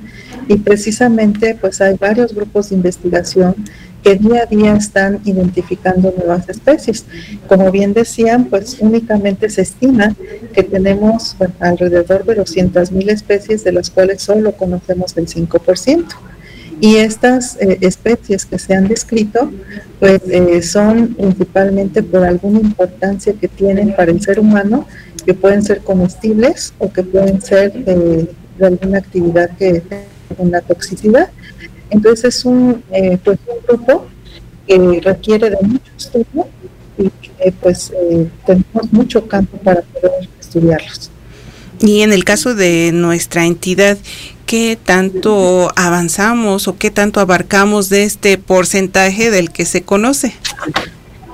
y 0.47 0.57
precisamente 0.57 1.57
pues 1.59 1.81
hay 1.81 1.97
varios 1.97 2.35
grupos 2.35 2.69
de 2.69 2.75
investigación 2.75 3.55
que 4.03 4.13
día 4.13 4.43
a 4.43 4.45
día 4.45 4.75
están 4.75 5.19
identificando 5.25 6.13
nuevas 6.15 6.47
especies. 6.47 7.05
Como 7.47 7.71
bien 7.71 7.93
decían, 7.93 8.45
pues 8.51 8.77
únicamente 8.79 9.49
se 9.49 9.63
estima 9.63 10.15
que 10.53 10.61
tenemos 10.61 11.35
alrededor 11.59 12.23
de 12.23 12.35
200 12.35 12.91
mil 12.91 13.09
especies 13.09 13.63
de 13.63 13.71
las 13.71 13.89
cuales 13.89 14.21
solo 14.21 14.51
conocemos 14.51 15.17
el 15.17 15.25
5%. 15.25 16.05
Y 16.79 16.97
estas 16.97 17.57
eh, 17.59 17.79
especies 17.81 18.45
que 18.45 18.59
se 18.59 18.75
han 18.75 18.87
descrito, 18.87 19.51
pues 19.99 20.21
eh, 20.27 20.61
son 20.61 21.15
principalmente 21.15 22.03
por 22.03 22.23
alguna 22.23 22.59
importancia 22.59 23.33
que 23.33 23.47
tienen 23.47 23.95
para 23.95 24.11
el 24.11 24.21
ser 24.21 24.39
humano, 24.39 24.85
que 25.25 25.33
pueden 25.33 25.63
ser 25.63 25.81
comestibles 25.81 26.73
o 26.79 26.91
que 26.91 27.03
pueden 27.03 27.41
ser 27.41 27.73
eh, 27.75 28.27
de 28.57 28.65
alguna 28.65 28.99
actividad 28.99 29.49
que 29.57 29.81
tenga 29.81 30.05
una 30.37 30.61
toxicidad. 30.61 31.29
Entonces 31.89 32.35
es 32.35 32.45
un, 32.45 32.83
pues 33.23 33.39
un 33.47 33.65
grupo 33.67 34.07
que 34.67 35.01
requiere 35.03 35.51
de 35.51 35.57
mucho 35.61 35.91
estudio 35.97 36.47
y 36.97 37.11
pues 37.61 37.91
tenemos 38.45 38.91
mucho 38.91 39.27
campo 39.27 39.57
para 39.57 39.81
poder 39.81 40.27
estudiarlos. 40.39 41.11
Y 41.79 42.01
en 42.01 42.13
el 42.13 42.23
caso 42.23 42.55
de 42.55 42.91
nuestra 42.93 43.45
entidad, 43.45 43.97
qué 44.45 44.77
tanto 44.81 45.71
avanzamos 45.75 46.67
o 46.67 46.77
qué 46.77 46.91
tanto 46.91 47.19
abarcamos 47.19 47.89
de 47.89 48.03
este 48.03 48.37
porcentaje 48.37 49.31
del 49.31 49.51
que 49.51 49.65
se 49.65 49.81
conoce. 49.81 50.33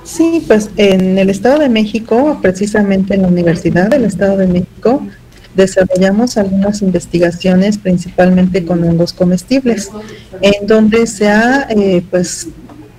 Sí, 0.04 0.42
pues 0.46 0.70
en 0.76 1.16
el 1.18 1.30
Estado 1.30 1.60
de 1.60 1.68
México, 1.68 2.38
precisamente 2.42 3.14
en 3.14 3.22
la 3.22 3.28
Universidad 3.28 3.88
del 3.88 4.04
Estado 4.04 4.36
de 4.36 4.48
México, 4.48 5.06
desarrollamos 5.54 6.36
algunas 6.36 6.82
investigaciones 6.82 7.78
principalmente 7.78 8.64
con 8.64 8.82
hongos 8.84 9.12
comestibles, 9.12 9.90
en 10.40 10.66
donde 10.66 11.06
se 11.06 11.28
ha 11.28 11.66
eh, 11.70 12.02
pues 12.10 12.48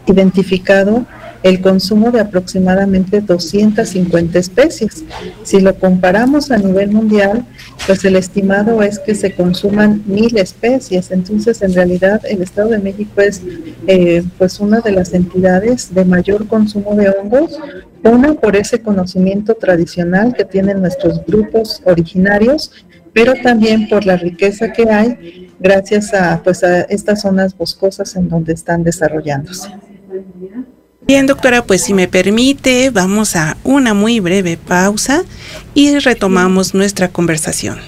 identificado 0.06 1.06
el 1.44 1.62
consumo 1.62 2.10
de 2.12 2.22
aproximadamente 2.22 3.20
250 3.20 4.40
especies. 4.40 5.04
Si 5.44 5.60
lo 5.60 5.76
comparamos 5.76 6.52
a 6.52 6.58
nivel 6.58 6.92
mundial, 6.92 7.46
pues 7.86 8.04
el 8.06 8.16
estimado 8.16 8.82
es 8.82 9.00
que 9.00 9.14
se 9.14 9.36
consuman 9.36 10.04
mil 10.06 10.38
especies. 10.38 11.12
Entonces, 11.12 11.62
en 11.62 11.74
realidad, 11.74 12.22
el 12.26 12.42
Estado 12.42 12.70
de 12.70 12.80
México 12.80 13.22
es 13.22 13.42
eh, 13.88 14.24
pues 14.38 14.60
una 14.62 14.80
de 14.80 14.94
las 14.94 15.14
entidades 15.14 15.94
de 15.94 16.06
mayor 16.06 16.48
consumo 16.48 16.96
de 16.96 17.10
hongos, 17.10 17.60
una 18.04 18.34
por 18.34 18.56
ese 18.56 18.82
conocimiento 18.82 19.56
tradicional 19.56 20.34
que 20.34 20.46
tienen 20.46 20.82
nuestros 20.82 21.26
grupos 21.26 21.82
originarios, 21.86 22.72
pero 23.12 23.34
también 23.42 23.90
por 23.90 24.06
la 24.06 24.16
riqueza 24.18 24.72
que 24.72 24.90
hay 24.90 25.52
gracias 25.60 26.14
a 26.14 26.42
pues 26.44 26.64
a 26.64 26.82
estas 26.82 27.22
zonas 27.22 27.56
boscosas 27.56 28.16
en 28.16 28.28
donde 28.30 28.54
están 28.54 28.84
desarrollándose. 28.84 29.70
Bien, 31.06 31.28
doctora, 31.28 31.66
pues 31.66 31.84
si 31.84 31.94
me 31.94 32.08
permite, 32.08 32.90
vamos 32.90 33.36
a 33.36 33.58
una 33.66 33.94
muy 33.94 34.22
breve 34.22 34.56
pausa 34.56 35.26
y 35.74 36.00
retomamos 36.00 36.74
nuestra 36.74 37.10
conversación. 37.10 37.80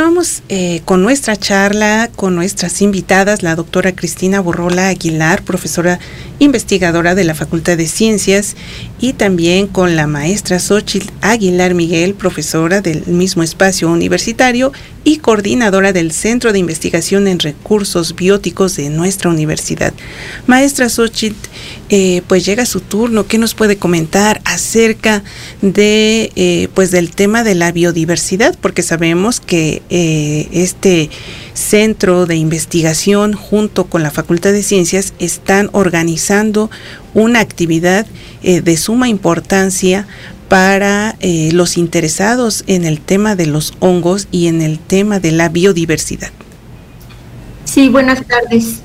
Continuamos 0.00 0.42
eh, 0.48 0.80
con 0.86 1.02
nuestra 1.02 1.36
charla 1.36 2.08
con 2.16 2.34
nuestras 2.34 2.80
invitadas, 2.80 3.42
la 3.42 3.54
doctora 3.54 3.92
Cristina 3.92 4.40
Borrola 4.40 4.88
Aguilar, 4.88 5.42
profesora 5.42 5.98
investigadora 6.38 7.14
de 7.14 7.24
la 7.24 7.34
Facultad 7.34 7.76
de 7.76 7.86
Ciencias, 7.86 8.56
y 8.98 9.12
también 9.12 9.66
con 9.66 9.96
la 9.96 10.06
maestra 10.06 10.58
Xochitl 10.58 11.10
Aguilar 11.20 11.74
Miguel, 11.74 12.14
profesora 12.14 12.80
del 12.80 13.06
mismo 13.08 13.42
espacio 13.42 13.90
universitario 13.90 14.72
y 15.02 15.16
coordinadora 15.18 15.92
del 15.92 16.12
Centro 16.12 16.52
de 16.52 16.58
Investigación 16.58 17.26
en 17.26 17.38
Recursos 17.38 18.14
Bióticos 18.14 18.76
de 18.76 18.90
nuestra 18.90 19.30
universidad. 19.30 19.94
Maestra 20.46 20.88
Xochitl, 20.88 21.48
eh, 21.88 22.22
pues 22.26 22.44
llega 22.44 22.66
su 22.66 22.80
turno. 22.80 23.26
¿Qué 23.26 23.38
nos 23.38 23.54
puede 23.54 23.76
comentar 23.76 24.42
acerca 24.44 25.22
de, 25.62 26.32
eh, 26.36 26.68
pues 26.74 26.90
del 26.90 27.10
tema 27.10 27.44
de 27.44 27.54
la 27.54 27.72
biodiversidad? 27.72 28.56
Porque 28.60 28.82
sabemos 28.82 29.40
que 29.40 29.82
eh, 29.88 30.48
este 30.52 31.08
centro 31.54 32.26
de 32.26 32.36
investigación 32.36 33.32
junto 33.32 33.86
con 33.86 34.02
la 34.02 34.10
Facultad 34.10 34.52
de 34.52 34.62
Ciencias 34.62 35.14
están 35.18 35.70
organizando 35.72 36.70
una 37.14 37.40
actividad 37.40 38.06
de 38.42 38.76
suma 38.78 39.08
importancia 39.08 40.06
para 40.50 41.14
los 41.52 41.78
interesados 41.78 42.64
en 42.66 42.84
el 42.84 43.00
tema 43.00 43.36
de 43.36 43.46
los 43.46 43.72
hongos 43.78 44.26
y 44.32 44.48
en 44.48 44.62
el 44.62 44.80
tema 44.80 45.20
de 45.20 45.30
la 45.30 45.48
biodiversidad. 45.48 46.32
Sí, 47.64 47.88
buenas 47.88 48.26
tardes. 48.26 48.80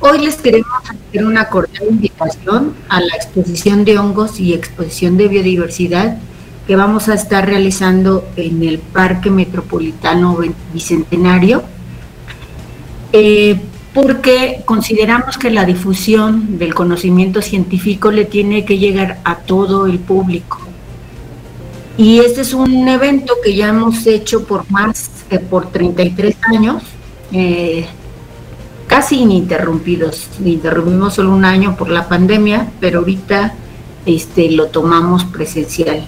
Hoy 0.00 0.18
les 0.18 0.36
queremos 0.36 0.70
hacer 0.84 1.24
una 1.24 1.48
cordial 1.48 1.84
invitación 1.88 2.74
a 2.90 3.00
la 3.00 3.16
exposición 3.16 3.86
de 3.86 3.98
hongos 3.98 4.38
y 4.38 4.52
exposición 4.52 5.16
de 5.16 5.28
biodiversidad 5.28 6.18
que 6.66 6.76
vamos 6.76 7.08
a 7.08 7.14
estar 7.14 7.46
realizando 7.46 8.28
en 8.36 8.62
el 8.62 8.78
Parque 8.78 9.30
Metropolitano 9.30 10.38
Bicentenario, 10.74 11.62
eh, 13.14 13.58
porque 13.94 14.60
consideramos 14.66 15.38
que 15.38 15.50
la 15.50 15.64
difusión 15.64 16.58
del 16.58 16.74
conocimiento 16.74 17.40
científico 17.40 18.10
le 18.10 18.26
tiene 18.26 18.66
que 18.66 18.76
llegar 18.76 19.20
a 19.24 19.36
todo 19.36 19.86
el 19.86 19.98
público. 19.98 20.71
Y 21.96 22.20
este 22.20 22.40
es 22.40 22.54
un 22.54 22.88
evento 22.88 23.34
que 23.44 23.54
ya 23.54 23.68
hemos 23.68 24.06
hecho 24.06 24.44
por 24.44 24.70
más 24.70 25.10
que 25.28 25.38
por 25.38 25.70
33 25.70 26.36
años. 26.50 26.82
Eh, 27.32 27.86
casi 28.92 29.20
ininterrumpidos. 29.20 30.28
Interrumpimos 30.44 31.14
solo 31.14 31.32
un 31.32 31.46
año 31.46 31.76
por 31.76 31.88
la 31.88 32.08
pandemia, 32.08 32.70
pero 32.78 32.98
ahorita 32.98 33.54
este, 34.04 34.50
lo 34.50 34.66
tomamos 34.66 35.24
presencial. 35.24 36.04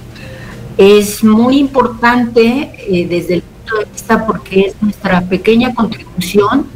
Es 0.77 1.25
muy 1.25 1.57
importante 1.59 2.73
eh, 2.87 3.07
desde 3.09 3.35
el 3.37 3.43
punto 3.43 3.79
de 3.79 3.85
vista 3.91 4.27
porque 4.27 4.61
es 4.67 4.83
nuestra 4.83 5.23
pequeña 5.23 5.75
contribución, 5.75 6.67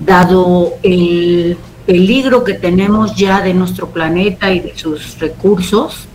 dado 0.00 0.72
el 0.82 1.56
peligro 1.86 2.42
que 2.42 2.54
tenemos 2.54 3.14
ya 3.14 3.40
de 3.40 3.54
nuestro 3.54 3.90
planeta 3.90 4.52
y 4.52 4.58
de 4.58 4.76
sus 4.76 5.16
recursos, 5.20 6.08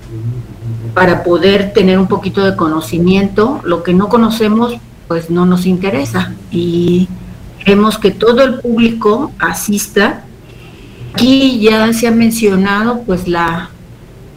para 0.94 1.24
poder 1.24 1.74
tener 1.74 1.98
un 1.98 2.08
poquito 2.08 2.44
de 2.46 2.56
conocimiento. 2.56 3.62
Lo 3.64 3.84
que 3.84 3.94
no 3.94 4.10
conocemos, 4.10 4.76
pues 5.08 5.30
no 5.30 5.46
nos 5.46 5.66
interesa. 5.66 6.34
Y 6.52 7.08
Queremos 7.64 7.98
que 7.98 8.12
todo 8.12 8.44
el 8.44 8.60
público 8.60 9.32
asista. 9.40 10.26
Aquí 11.14 11.60
ya 11.60 11.94
se 11.94 12.08
ha 12.08 12.12
mencionado 12.12 13.04
pues 13.06 13.26
la 13.28 13.70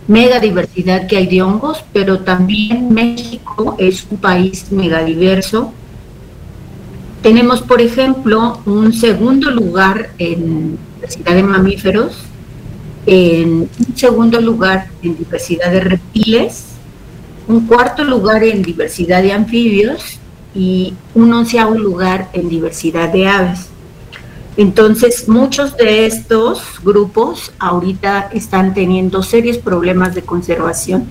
mega 0.06 0.38
diversidad 0.38 1.08
que 1.08 1.16
hay 1.16 1.26
de 1.26 1.42
hongos, 1.42 1.84
pero 1.92 2.20
también 2.20 2.94
México 2.94 3.74
es 3.78 4.06
un 4.08 4.18
país 4.18 4.70
megadiverso. 4.70 5.72
Tenemos, 7.20 7.62
por 7.62 7.80
ejemplo, 7.80 8.60
un 8.64 8.92
segundo 8.92 9.50
lugar 9.50 10.10
en 10.18 10.78
diversidad 10.94 11.34
de 11.34 11.42
mamíferos, 11.42 12.18
en 13.06 13.68
un 13.88 13.96
segundo 13.96 14.40
lugar 14.40 14.88
en 15.02 15.16
diversidad 15.16 15.70
de 15.70 15.80
reptiles, 15.80 16.64
un 17.48 17.66
cuarto 17.66 18.04
lugar 18.04 18.42
en 18.42 18.62
diversidad 18.62 19.22
de 19.22 19.32
anfibios 19.32 20.18
y 20.54 20.94
un 21.14 21.32
onceavo 21.32 21.74
lugar 21.76 22.28
en 22.32 22.48
diversidad 22.48 23.12
de 23.12 23.28
aves. 23.28 23.66
Entonces, 24.56 25.28
muchos 25.28 25.76
de 25.76 26.06
estos 26.06 26.62
grupos 26.82 27.52
ahorita 27.58 28.30
están 28.32 28.74
teniendo 28.74 29.22
serios 29.22 29.58
problemas 29.58 30.14
de 30.14 30.22
conservación 30.22 31.06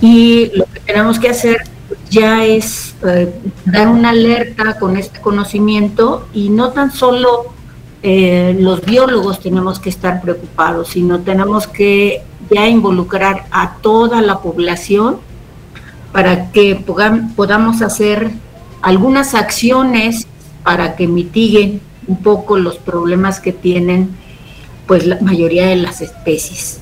y 0.00 0.50
lo 0.54 0.66
que 0.66 0.80
tenemos 0.80 1.18
que 1.18 1.30
hacer 1.30 1.62
ya 2.10 2.44
es 2.44 2.94
eh, 3.06 3.32
dar 3.64 3.88
una 3.88 4.10
alerta 4.10 4.78
con 4.78 4.96
este 4.96 5.20
conocimiento 5.20 6.28
y 6.32 6.50
no 6.50 6.70
tan 6.70 6.92
solo 6.92 7.54
eh, 8.02 8.56
los 8.58 8.82
biólogos 8.82 9.40
tenemos 9.40 9.78
que 9.78 9.90
estar 9.90 10.22
preocupados, 10.22 10.88
sino 10.88 11.20
tenemos 11.20 11.66
que 11.66 12.22
ya 12.50 12.66
involucrar 12.66 13.46
a 13.50 13.76
toda 13.82 14.22
la 14.22 14.38
población 14.40 15.18
para 16.12 16.50
que 16.50 16.82
podamos 17.36 17.82
hacer 17.82 18.30
algunas 18.82 19.34
acciones 19.34 20.26
para 20.64 20.96
que 20.96 21.06
mitiguen 21.06 21.80
un 22.06 22.22
poco 22.22 22.58
los 22.58 22.76
problemas 22.76 23.40
que 23.40 23.52
tienen 23.52 24.10
pues 24.86 25.06
la 25.06 25.20
mayoría 25.20 25.66
de 25.66 25.76
las 25.76 26.00
especies. 26.00 26.80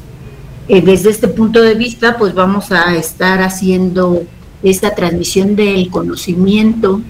Eh, 0.68 0.82
desde 0.82 1.10
este 1.10 1.28
punto 1.28 1.60
de 1.60 1.74
vista, 1.74 2.16
pues 2.16 2.34
vamos 2.34 2.72
a 2.72 2.94
estar 2.94 3.42
haciendo 3.42 4.22
esta 4.62 4.94
transmisión 4.94 5.56
del 5.56 5.90
conocimiento 5.90 7.00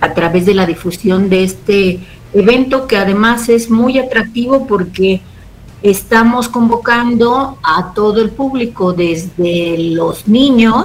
a 0.00 0.12
través 0.12 0.46
de 0.46 0.54
la 0.54 0.66
difusión 0.66 1.28
de 1.28 1.44
este 1.44 2.00
evento 2.34 2.86
que 2.86 2.96
además 2.96 3.48
es 3.48 3.70
muy 3.70 3.98
atractivo 3.98 4.66
porque 4.66 5.22
estamos 5.82 6.48
convocando 6.48 7.58
a 7.62 7.92
todo 7.94 8.20
el 8.20 8.30
público, 8.30 8.92
desde 8.92 9.76
los 9.78 10.26
niños, 10.26 10.84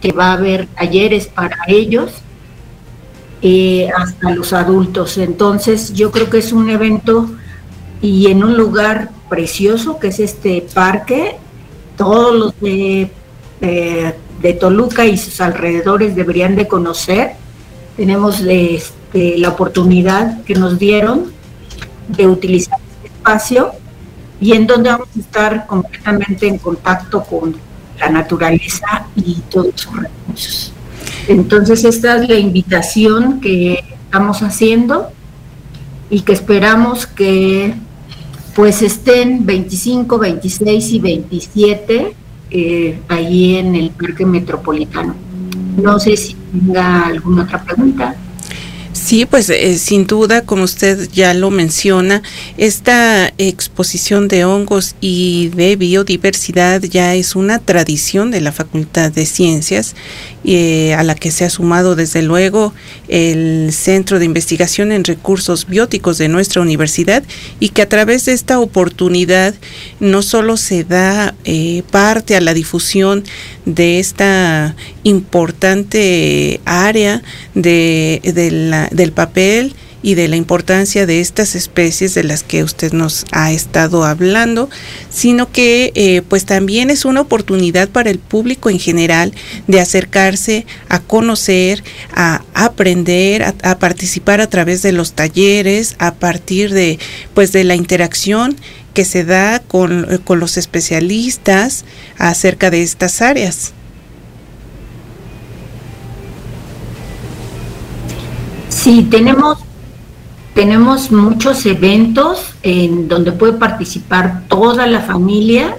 que 0.00 0.12
va 0.12 0.30
a 0.30 0.32
haber 0.34 0.66
talleres 0.68 1.26
para 1.26 1.56
ellos, 1.68 2.12
eh, 3.42 3.90
hasta 3.96 4.30
los 4.30 4.52
adultos. 4.52 5.18
Entonces 5.18 5.92
yo 5.92 6.10
creo 6.10 6.30
que 6.30 6.38
es 6.38 6.52
un 6.52 6.70
evento 6.70 7.28
y 8.00 8.30
en 8.30 8.42
un 8.42 8.56
lugar 8.56 9.10
precioso 9.28 9.98
que 9.98 10.08
es 10.08 10.20
este 10.20 10.66
parque, 10.74 11.36
todos 11.96 12.34
los 12.34 12.60
de, 12.60 13.10
de, 13.60 14.52
Toluca 14.54 15.06
y 15.06 15.18
sus 15.18 15.40
alrededores 15.40 16.14
deberían 16.14 16.56
de 16.56 16.68
conocer. 16.68 17.32
Tenemos 17.96 18.40
este, 19.16 19.38
la 19.38 19.48
oportunidad 19.48 20.44
que 20.44 20.54
nos 20.54 20.78
dieron 20.78 21.32
de 22.08 22.26
utilizar 22.26 22.78
este 23.02 23.08
espacio 23.08 23.72
y 24.40 24.52
en 24.52 24.66
donde 24.66 24.90
vamos 24.90 25.08
a 25.16 25.18
estar 25.18 25.66
completamente 25.66 26.46
en 26.46 26.58
contacto 26.58 27.24
con 27.24 27.56
la 27.98 28.10
naturaleza 28.10 29.06
y 29.16 29.36
todos 29.50 29.72
sus 29.74 29.96
recursos. 29.96 30.72
Entonces 31.28 31.84
esta 31.84 32.16
es 32.16 32.28
la 32.28 32.34
invitación 32.34 33.40
que 33.40 33.82
estamos 34.04 34.42
haciendo 34.42 35.08
y 36.10 36.20
que 36.20 36.34
esperamos 36.34 37.06
que 37.06 37.74
pues 38.54 38.82
estén 38.82 39.46
25, 39.46 40.18
26 40.18 40.90
y 40.92 40.98
27 41.00 42.14
eh, 42.50 43.00
ahí 43.08 43.56
en 43.56 43.74
el 43.74 43.90
Parque 43.90 44.26
Metropolitano. 44.26 45.14
No 45.78 45.98
sé 45.98 46.16
si 46.16 46.34
tenga 46.52 47.06
alguna 47.06 47.44
otra 47.44 47.62
pregunta. 47.62 48.14
Sí, 49.06 49.24
pues 49.24 49.48
eh, 49.50 49.78
sin 49.78 50.08
duda, 50.08 50.42
como 50.42 50.64
usted 50.64 51.08
ya 51.12 51.32
lo 51.32 51.52
menciona, 51.52 52.24
esta 52.58 53.32
exposición 53.38 54.26
de 54.26 54.44
hongos 54.44 54.96
y 55.00 55.50
de 55.50 55.76
biodiversidad 55.76 56.82
ya 56.82 57.14
es 57.14 57.36
una 57.36 57.60
tradición 57.60 58.32
de 58.32 58.40
la 58.40 58.50
Facultad 58.50 59.12
de 59.12 59.24
Ciencias 59.24 59.94
eh, 60.48 60.94
a 60.94 61.04
la 61.04 61.14
que 61.14 61.30
se 61.30 61.44
ha 61.44 61.50
sumado 61.50 61.94
desde 61.94 62.22
luego 62.22 62.72
el 63.06 63.70
Centro 63.72 64.18
de 64.18 64.24
Investigación 64.24 64.90
en 64.90 65.04
Recursos 65.04 65.66
Bióticos 65.66 66.18
de 66.18 66.28
nuestra 66.28 66.62
universidad 66.62 67.22
y 67.60 67.68
que 67.68 67.82
a 67.82 67.88
través 67.88 68.24
de 68.24 68.32
esta 68.32 68.58
oportunidad 68.58 69.54
no 70.00 70.22
solo 70.22 70.56
se 70.56 70.82
da 70.82 71.34
eh, 71.44 71.84
parte 71.92 72.36
a 72.36 72.40
la 72.40 72.54
difusión 72.54 73.22
de 73.66 73.98
esta 73.98 74.76
importante 75.02 76.60
área 76.64 77.22
de, 77.54 78.20
del 78.96 79.12
papel, 79.12 79.74
y 80.06 80.14
de 80.14 80.28
la 80.28 80.36
importancia 80.36 81.04
de 81.04 81.20
estas 81.20 81.56
especies 81.56 82.14
de 82.14 82.22
las 82.22 82.44
que 82.44 82.62
usted 82.62 82.92
nos 82.92 83.24
ha 83.32 83.50
estado 83.50 84.04
hablando, 84.04 84.70
sino 85.10 85.50
que 85.50 85.90
eh, 85.96 86.22
pues 86.22 86.44
también 86.44 86.90
es 86.90 87.04
una 87.04 87.22
oportunidad 87.22 87.88
para 87.88 88.10
el 88.10 88.20
público 88.20 88.70
en 88.70 88.78
general 88.78 89.32
de 89.66 89.80
acercarse 89.80 90.64
a 90.88 91.00
conocer, 91.00 91.82
a 92.14 92.44
aprender, 92.54 93.42
a, 93.42 93.78
participar 93.80 94.40
a 94.40 94.48
través 94.48 94.80
de 94.82 94.92
los 94.92 95.12
talleres, 95.12 95.96
a 95.98 96.14
partir 96.14 96.72
de 96.72 97.00
pues 97.34 97.50
de 97.50 97.64
la 97.64 97.74
interacción 97.74 98.54
que 98.94 99.04
se 99.04 99.24
da 99.24 99.58
con, 99.58 100.20
con 100.22 100.38
los 100.38 100.56
especialistas 100.56 101.84
acerca 102.16 102.70
de 102.70 102.84
estas 102.84 103.22
áreas. 103.22 103.72
Sí, 108.68 109.06
tenemos 109.10 109.58
tenemos 110.56 111.12
muchos 111.12 111.66
eventos 111.66 112.54
en 112.62 113.08
donde 113.08 113.30
puede 113.30 113.52
participar 113.52 114.44
toda 114.48 114.86
la 114.86 115.02
familia 115.02 115.76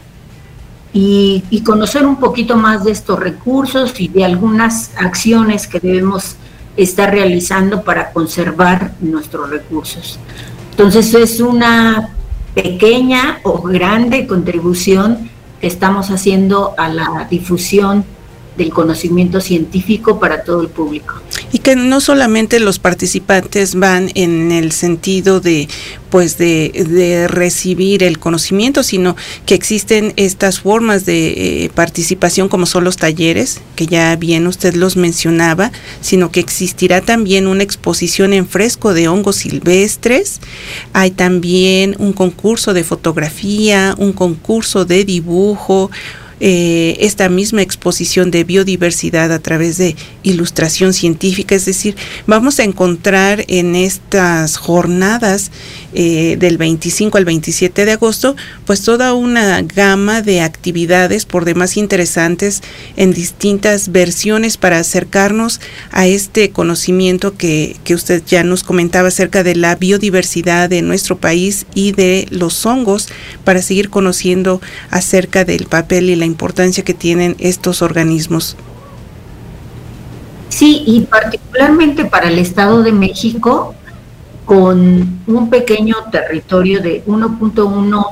y, 0.94 1.64
conocer 1.66 2.06
un 2.06 2.18
poquito 2.18 2.56
más 2.56 2.84
de 2.84 2.92
estos 2.92 3.20
recursos 3.20 4.00
y 4.00 4.08
de 4.08 4.24
algunas 4.24 4.92
acciones 4.96 5.66
que 5.68 5.80
debemos 5.80 6.36
estar 6.78 7.10
realizando 7.12 7.82
para 7.82 8.12
conservar 8.12 8.94
nuestros 9.02 9.50
recursos. 9.50 10.20
Entonces 10.72 11.12
es 11.16 11.40
una 11.40 12.16
pequeña 12.54 13.40
o 13.44 13.64
grande 13.64 14.28
contribución 14.28 15.30
que 15.60 15.68
estamos 15.68 16.12
haciendo 16.12 16.76
a 16.78 16.88
la 16.88 17.28
difusión 17.30 18.06
del 18.58 18.70
conocimiento 18.70 19.42
científico 19.42 20.20
para 20.20 20.44
todo 20.44 20.62
el 20.62 20.70
público. 20.70 21.16
Y 21.52 21.60
que 21.60 21.76
no 21.76 22.02
solamente 22.02 22.60
los 22.60 22.80
participantes 22.80 23.76
van 23.76 24.12
en 24.16 24.52
el 24.52 24.72
sentido 24.72 25.40
de 25.40 25.68
pues 26.10 26.38
de, 26.38 27.28
recibir 27.30 28.04
el 28.04 28.20
conocimiento, 28.20 28.84
sino 28.84 29.16
que 29.46 29.56
existen 29.56 30.14
estas 30.16 30.60
formas 30.62 31.06
de 31.06 31.66
eh, 31.66 31.70
participación 31.74 32.50
como 32.50 32.66
son 32.66 32.84
los 32.84 32.98
talleres, 32.98 33.62
que 33.76 33.88
ya 33.88 34.16
bien 34.16 34.48
usted 34.48 34.74
los 34.76 34.96
mencionaba, 34.96 35.72
sino 36.02 36.32
que 36.32 36.40
existirá 36.40 37.02
también 37.02 37.48
una 37.48 37.64
exposición 37.64 38.34
en 38.34 38.48
fresco 38.48 38.94
de 38.94 39.08
hongos 39.08 39.38
silvestres, 39.38 40.40
hay 40.94 41.12
también 41.12 41.96
un 42.00 42.14
concurso 42.14 42.74
de 42.74 42.84
fotografía, 42.84 43.96
un 43.98 44.14
concurso 44.14 44.86
de 44.86 45.04
dibujo, 45.04 45.92
eh, 46.40 46.98
esta 47.00 47.30
misma 47.30 47.64
exposición 47.64 48.30
de 48.30 48.44
biodiversidad 48.44 49.32
a 49.32 49.40
través 49.40 49.78
de 49.78 49.96
ilustración 50.22 50.94
científica, 50.94 51.56
es 51.56 51.66
decir, 51.66 51.96
vamos 52.28 52.60
a 52.60 52.64
encontrar 52.64 53.44
en 53.48 53.76
estas 53.76 54.58
jornadas 54.58 55.52
eh, 55.94 56.38
del 56.40 56.58
25 56.58 57.18
al 57.18 57.26
27 57.26 57.86
de 57.86 57.92
agosto, 57.94 58.36
pues 58.66 58.84
toda 58.84 59.16
una 59.16 59.64
gama 59.64 60.22
de 60.22 60.42
actividades 60.42 61.26
por 61.26 61.44
demás 61.44 61.76
interesantes 61.76 62.62
en 62.98 63.14
distintas 63.14 63.92
versiones 63.92 64.58
para 64.58 64.80
acercarnos 64.80 65.60
a 65.92 66.06
este 66.06 66.52
conocimiento 66.52 67.36
que, 67.36 67.76
que 67.84 67.96
usted 67.96 68.22
ya 68.28 68.44
nos 68.44 68.64
comentaba 68.64 69.08
acerca 69.08 69.44
de 69.44 69.56
la 69.56 69.76
biodiversidad 69.76 70.70
de 70.70 70.84
nuestro 70.84 71.18
país 71.18 71.66
y 71.74 71.94
de 71.94 72.28
los 72.30 72.66
hongos, 72.66 73.08
para 73.44 73.62
seguir 73.62 73.90
conociendo 73.90 74.62
acerca 74.92 75.46
del 75.46 75.66
papel 75.66 76.10
y 76.10 76.16
la 76.16 76.27
importancia 76.28 76.84
que 76.84 76.94
tienen 76.94 77.36
estos 77.40 77.82
organismos. 77.82 78.56
Sí, 80.50 80.84
y 80.86 81.02
particularmente 81.02 82.06
para 82.06 82.30
el 82.30 82.40
Estado 82.40 82.84
de 82.84 82.92
México, 82.92 83.74
con 84.46 85.20
un 85.28 85.50
pequeño 85.50 85.96
territorio 86.12 86.82
de 86.82 87.04
1.1 87.06 88.06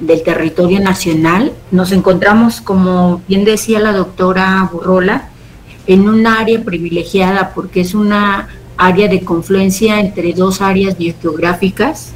del 0.00 0.22
territorio 0.22 0.80
nacional, 0.80 1.52
nos 1.70 1.92
encontramos, 1.92 2.60
como 2.60 3.22
bien 3.28 3.44
decía 3.44 3.78
la 3.80 3.92
doctora 3.92 4.68
Burrola, 4.72 5.28
en 5.86 6.08
un 6.08 6.26
área 6.26 6.62
privilegiada 6.62 7.52
porque 7.54 7.82
es 7.82 7.94
una 7.94 8.48
área 8.76 9.08
de 9.08 9.20
confluencia 9.22 10.00
entre 10.00 10.32
dos 10.32 10.60
áreas 10.60 10.96
biogeográficas, 10.96 12.12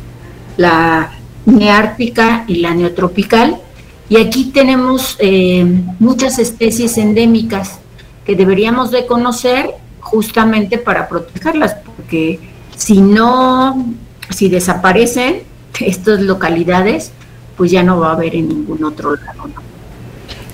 la 0.57 1.12
neártica 1.46 2.44
y 2.48 2.57
la 2.57 2.74
neotropical, 2.74 3.61
y 4.08 4.16
aquí 4.16 4.46
tenemos 4.46 5.16
eh, 5.18 5.64
muchas 5.98 6.38
especies 6.38 6.98
endémicas 6.98 7.78
que 8.24 8.36
deberíamos 8.36 8.90
de 8.90 9.06
conocer 9.06 9.70
justamente 10.00 10.78
para 10.78 11.08
protegerlas, 11.08 11.74
porque 11.96 12.40
si 12.76 13.00
no, 13.00 13.86
si 14.30 14.48
desaparecen 14.48 15.42
estas 15.80 16.20
localidades, 16.20 17.12
pues 17.56 17.70
ya 17.70 17.82
no 17.82 18.00
va 18.00 18.10
a 18.10 18.12
haber 18.12 18.34
en 18.34 18.48
ningún 18.48 18.84
otro 18.84 19.14
lado. 19.16 19.50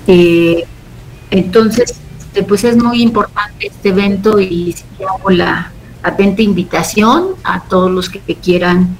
Eh, 0.06 0.64
entonces, 1.30 1.94
este, 2.18 2.42
pues 2.44 2.64
es 2.64 2.76
muy 2.76 3.02
importante 3.02 3.66
este 3.66 3.88
evento 3.88 4.40
y 4.40 4.74
hago 5.00 5.30
la 5.30 5.72
atenta 6.02 6.42
invitación 6.42 7.34
a 7.42 7.62
todos 7.64 7.90
los 7.90 8.08
que 8.08 8.20
quieran 8.36 8.96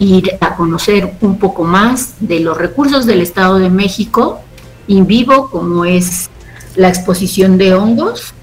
ir 0.00 0.38
a 0.40 0.56
conocer 0.56 1.14
un 1.20 1.38
poco 1.38 1.62
más 1.62 2.14
de 2.20 2.40
los 2.40 2.56
recursos 2.56 3.06
del 3.06 3.20
Estado 3.20 3.58
de 3.58 3.70
México 3.70 4.40
en 4.88 5.06
vivo, 5.06 5.50
como 5.50 5.84
es 5.84 6.30
la 6.74 6.88
exposición 6.88 7.58
de 7.58 7.74
hongos 7.74 8.34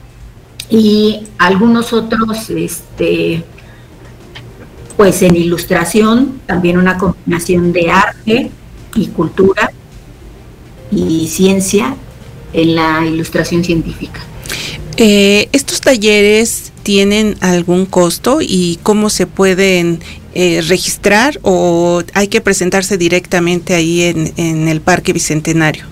y 0.70 1.24
algunos 1.39 1.93
otros, 1.93 2.50
este, 2.52 3.43
pues 4.96 5.22
en 5.24 5.36
ilustración, 5.36 6.39
también 6.46 6.78
una 6.78 6.98
combinación 6.98 7.74
de 7.74 7.91
arte 7.91 8.52
y 8.96 9.08
cultura 9.08 9.72
y 10.91 11.28
ciencia 11.28 11.96
en 12.54 12.76
la 12.76 13.06
ilustración 13.06 13.63
científica. 13.63 14.22
Eh, 14.98 15.50
¿Estos 15.52 15.82
talleres 15.82 16.72
tienen 16.84 17.36
algún 17.41 17.86
costo 17.86 18.39
y 18.41 18.80
cómo 18.84 19.10
se 19.10 19.28
pueden 19.28 20.00
eh, 20.38 20.62
registrar 20.62 21.39
o 21.41 22.04
hay 22.13 22.28
que 22.28 22.41
presentarse 22.41 22.97
directamente 22.97 23.73
ahí 23.73 24.04
en, 24.04 24.34
en 24.38 24.67
el 24.67 24.82
Parque 24.82 25.12
Bicentenario? 25.12 25.86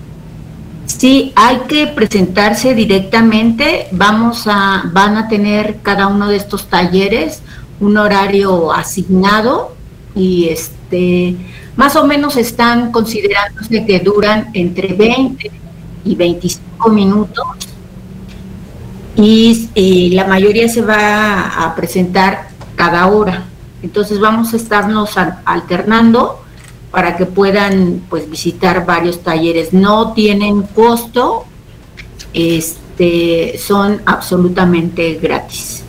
Sí, 0.86 1.32
hay 1.34 1.58
que 1.68 1.88
presentarse 1.88 2.74
directamente. 2.74 3.88
Vamos 3.90 4.44
a, 4.46 4.84
van 4.92 5.16
a 5.16 5.28
tener 5.28 5.78
cada 5.82 6.06
uno 6.06 6.28
de 6.28 6.36
estos 6.36 6.68
talleres 6.68 7.42
un 7.80 7.96
horario 7.98 8.72
asignado 8.72 9.74
y 10.14 10.48
este 10.48 11.36
más 11.76 11.96
o 11.96 12.06
menos 12.06 12.36
están 12.36 12.92
considerándose 12.92 13.84
que 13.84 14.00
duran 14.00 14.50
entre 14.54 14.94
20 14.94 15.50
y 16.04 16.14
25 16.14 16.88
minutos 16.88 17.44
y, 19.16 20.10
la 20.10 20.24
mayoría 20.24 20.68
se 20.68 20.82
va 20.82 21.64
a 21.64 21.74
presentar 21.74 22.48
cada 22.76 23.06
hora. 23.06 23.44
Entonces 23.86 24.18
vamos 24.18 24.52
a 24.52 24.56
estarnos 24.56 25.14
alternando 25.44 26.40
para 26.90 27.16
que 27.16 27.24
puedan 27.24 28.02
pues 28.10 28.28
visitar 28.28 28.84
varios 28.84 29.22
talleres. 29.22 29.72
No 29.72 30.12
tienen 30.12 30.62
costo, 30.62 31.44
este, 32.34 33.56
son 33.58 34.02
absolutamente 34.04 35.14
gratis. 35.22 35.84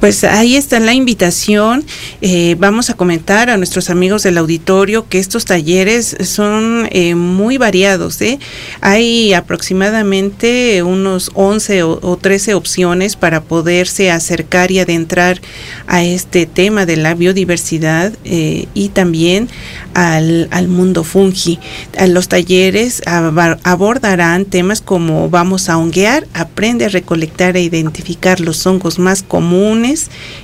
Pues 0.00 0.24
ahí 0.24 0.56
está 0.56 0.80
la 0.80 0.94
invitación. 0.94 1.84
Eh, 2.22 2.56
vamos 2.58 2.88
a 2.88 2.94
comentar 2.94 3.50
a 3.50 3.58
nuestros 3.58 3.90
amigos 3.90 4.22
del 4.22 4.38
auditorio 4.38 5.06
que 5.06 5.18
estos 5.18 5.44
talleres 5.44 6.16
son 6.22 6.88
eh, 6.90 7.14
muy 7.14 7.58
variados. 7.58 8.18
¿eh? 8.22 8.38
Hay 8.80 9.34
aproximadamente 9.34 10.82
unos 10.82 11.30
11 11.34 11.82
o, 11.82 12.16
13 12.16 12.54
opciones 12.54 13.16
para 13.16 13.42
poderse 13.42 14.10
acercar 14.10 14.70
y 14.70 14.78
adentrar 14.78 15.42
a 15.86 16.02
este 16.02 16.46
tema 16.46 16.86
de 16.86 16.96
la 16.96 17.12
biodiversidad 17.12 18.14
y 18.24 18.88
también 18.90 19.48
al, 19.92 20.48
al, 20.50 20.68
mundo 20.68 21.04
fungi. 21.04 21.58
Los 22.08 22.28
talleres 22.28 23.02
abordarán 23.04 24.44
temas 24.46 24.80
como 24.80 25.28
vamos 25.28 25.68
a 25.68 25.76
honguear, 25.76 26.26
aprende 26.32 26.86
a 26.86 26.88
recolectar 26.88 27.56
e 27.56 27.62
identificar 27.62 28.40
los 28.40 28.66
hongos 28.66 28.98
más 28.98 29.22
comunes, 29.22 29.89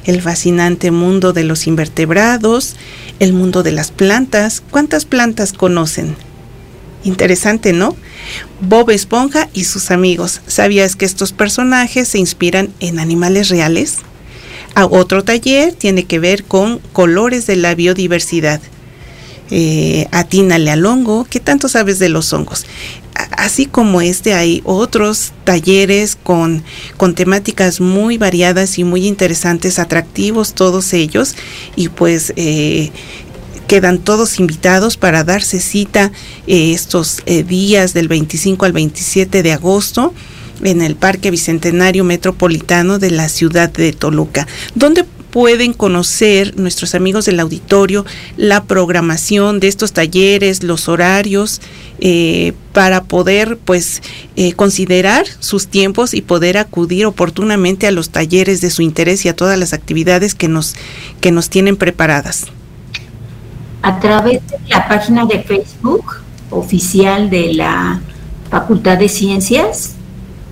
el 0.04 0.22
fascinante 0.22 0.90
mundo 0.90 1.32
de 1.32 1.44
los 1.44 1.66
invertebrados, 1.66 2.76
el 3.20 3.32
mundo 3.32 3.62
de 3.62 3.72
las 3.72 3.90
plantas. 3.90 4.62
¿Cuántas 4.70 5.04
plantas 5.04 5.52
conocen? 5.52 6.16
Interesante, 7.04 7.72
¿no? 7.72 7.96
Bob 8.60 8.90
Esponja 8.90 9.48
y 9.52 9.64
sus 9.64 9.90
amigos. 9.90 10.40
¿Sabías 10.46 10.96
que 10.96 11.04
estos 11.04 11.32
personajes 11.32 12.08
se 12.08 12.18
inspiran 12.18 12.70
en 12.80 12.98
animales 12.98 13.48
reales? 13.48 13.98
A 14.74 14.86
otro 14.86 15.22
taller 15.22 15.72
tiene 15.72 16.04
que 16.04 16.18
ver 16.18 16.44
con 16.44 16.80
colores 16.92 17.46
de 17.46 17.56
la 17.56 17.74
biodiversidad. 17.74 18.60
Eh, 19.50 20.08
atínale 20.10 20.70
al 20.70 20.84
hongo. 20.84 21.26
¿Qué 21.30 21.40
tanto 21.40 21.68
sabes 21.68 21.98
de 21.98 22.08
los 22.08 22.32
hongos? 22.32 22.66
Así 23.30 23.66
como 23.66 24.00
este 24.00 24.34
hay 24.34 24.62
otros 24.64 25.32
talleres 25.44 26.16
con, 26.16 26.62
con 26.96 27.14
temáticas 27.14 27.80
muy 27.80 28.18
variadas 28.18 28.78
y 28.78 28.84
muy 28.84 29.06
interesantes, 29.06 29.78
atractivos 29.78 30.54
todos 30.54 30.92
ellos 30.92 31.34
y 31.76 31.88
pues 31.88 32.32
eh, 32.36 32.90
quedan 33.66 33.98
todos 33.98 34.38
invitados 34.38 34.96
para 34.96 35.24
darse 35.24 35.60
cita 35.60 36.12
eh, 36.46 36.72
estos 36.72 37.22
eh, 37.26 37.42
días 37.42 37.94
del 37.94 38.08
25 38.08 38.64
al 38.64 38.72
27 38.72 39.42
de 39.42 39.52
agosto 39.52 40.14
en 40.62 40.82
el 40.82 40.96
Parque 40.96 41.30
Bicentenario 41.30 42.04
Metropolitano 42.04 42.98
de 42.98 43.10
la 43.10 43.28
ciudad 43.28 43.70
de 43.70 43.92
Toluca, 43.92 44.46
donde 44.74 45.04
pueden 45.36 45.74
conocer 45.74 46.58
nuestros 46.58 46.94
amigos 46.94 47.26
del 47.26 47.40
auditorio 47.40 48.06
la 48.38 48.64
programación 48.64 49.60
de 49.60 49.68
estos 49.68 49.92
talleres, 49.92 50.62
los 50.62 50.88
horarios, 50.88 51.60
eh, 52.00 52.54
para 52.72 53.04
poder 53.04 53.58
pues 53.62 54.00
eh, 54.36 54.54
considerar 54.54 55.26
sus 55.40 55.68
tiempos 55.68 56.14
y 56.14 56.22
poder 56.22 56.56
acudir 56.56 57.04
oportunamente 57.04 57.86
a 57.86 57.90
los 57.90 58.08
talleres 58.08 58.62
de 58.62 58.70
su 58.70 58.80
interés 58.80 59.26
y 59.26 59.28
a 59.28 59.36
todas 59.36 59.58
las 59.58 59.74
actividades 59.74 60.34
que 60.34 60.48
nos, 60.48 60.74
que 61.20 61.32
nos 61.32 61.50
tienen 61.50 61.76
preparadas. 61.76 62.46
A 63.82 64.00
través 64.00 64.40
de 64.46 64.56
la 64.70 64.88
página 64.88 65.26
de 65.26 65.42
Facebook 65.42 66.14
oficial 66.48 67.28
de 67.28 67.52
la 67.52 68.00
Facultad 68.50 68.96
de 68.96 69.10
Ciencias, 69.10 69.96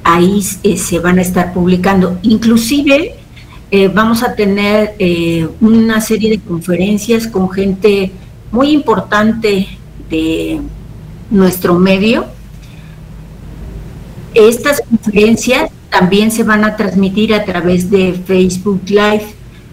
ahí 0.03 0.43
eh, 0.63 0.77
se 0.77 0.99
van 0.99 1.19
a 1.19 1.23
estar 1.23 1.55
publicando. 1.55 2.19
Inclusive 2.21 3.24
eh, 3.71 3.89
vamos 3.89 4.23
a 4.23 4.35
tener 4.35 4.95
eh, 4.99 5.49
una 5.61 6.01
serie 6.01 6.31
de 6.31 6.41
conferencias 6.41 7.27
con 7.27 7.51
gente 7.51 8.13
muy 8.53 8.71
importante 8.71 9.67
de 10.09 10.61
nuestro 11.31 11.75
medio. 11.75 12.27
Estas 14.35 14.81
conferencias 14.81 15.71
también 15.91 16.31
se 16.31 16.43
van 16.43 16.65
a 16.65 16.77
transmitir 16.77 17.35
a 17.35 17.45
través 17.45 17.91
de 17.91 18.15
Facebook 18.27 18.83
Live. 18.87 19.27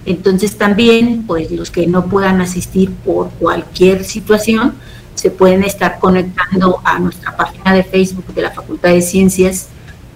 Entonces 0.06 0.58
también, 0.58 1.24
pues 1.28 1.52
los 1.52 1.70
que 1.70 1.86
no 1.88 2.06
puedan 2.06 2.42
asistir 2.42 2.92
por 2.92 3.30
cualquier 3.32 4.04
situación, 4.04 4.74
se 5.16 5.30
pueden 5.30 5.64
estar 5.64 6.00
conectando 6.00 6.80
a 6.84 6.98
nuestra 7.00 7.36
página 7.36 7.74
de 7.74 7.84
Facebook 7.84 8.34
de 8.34 8.42
la 8.42 8.52
Facultad 8.52 8.90
de 8.90 9.02
Ciencias 9.02 9.68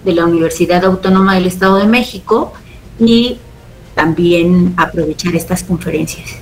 de 0.04 0.12
la 0.12 0.24
Universidad 0.24 0.84
Autónoma 0.84 1.34
del 1.34 1.46
Estado 1.46 1.76
de 1.76 1.86
México 1.86 2.52
y 2.98 3.38
también 3.96 4.74
aprovechar 4.76 5.34
estas 5.34 5.64
conferencias. 5.64 6.36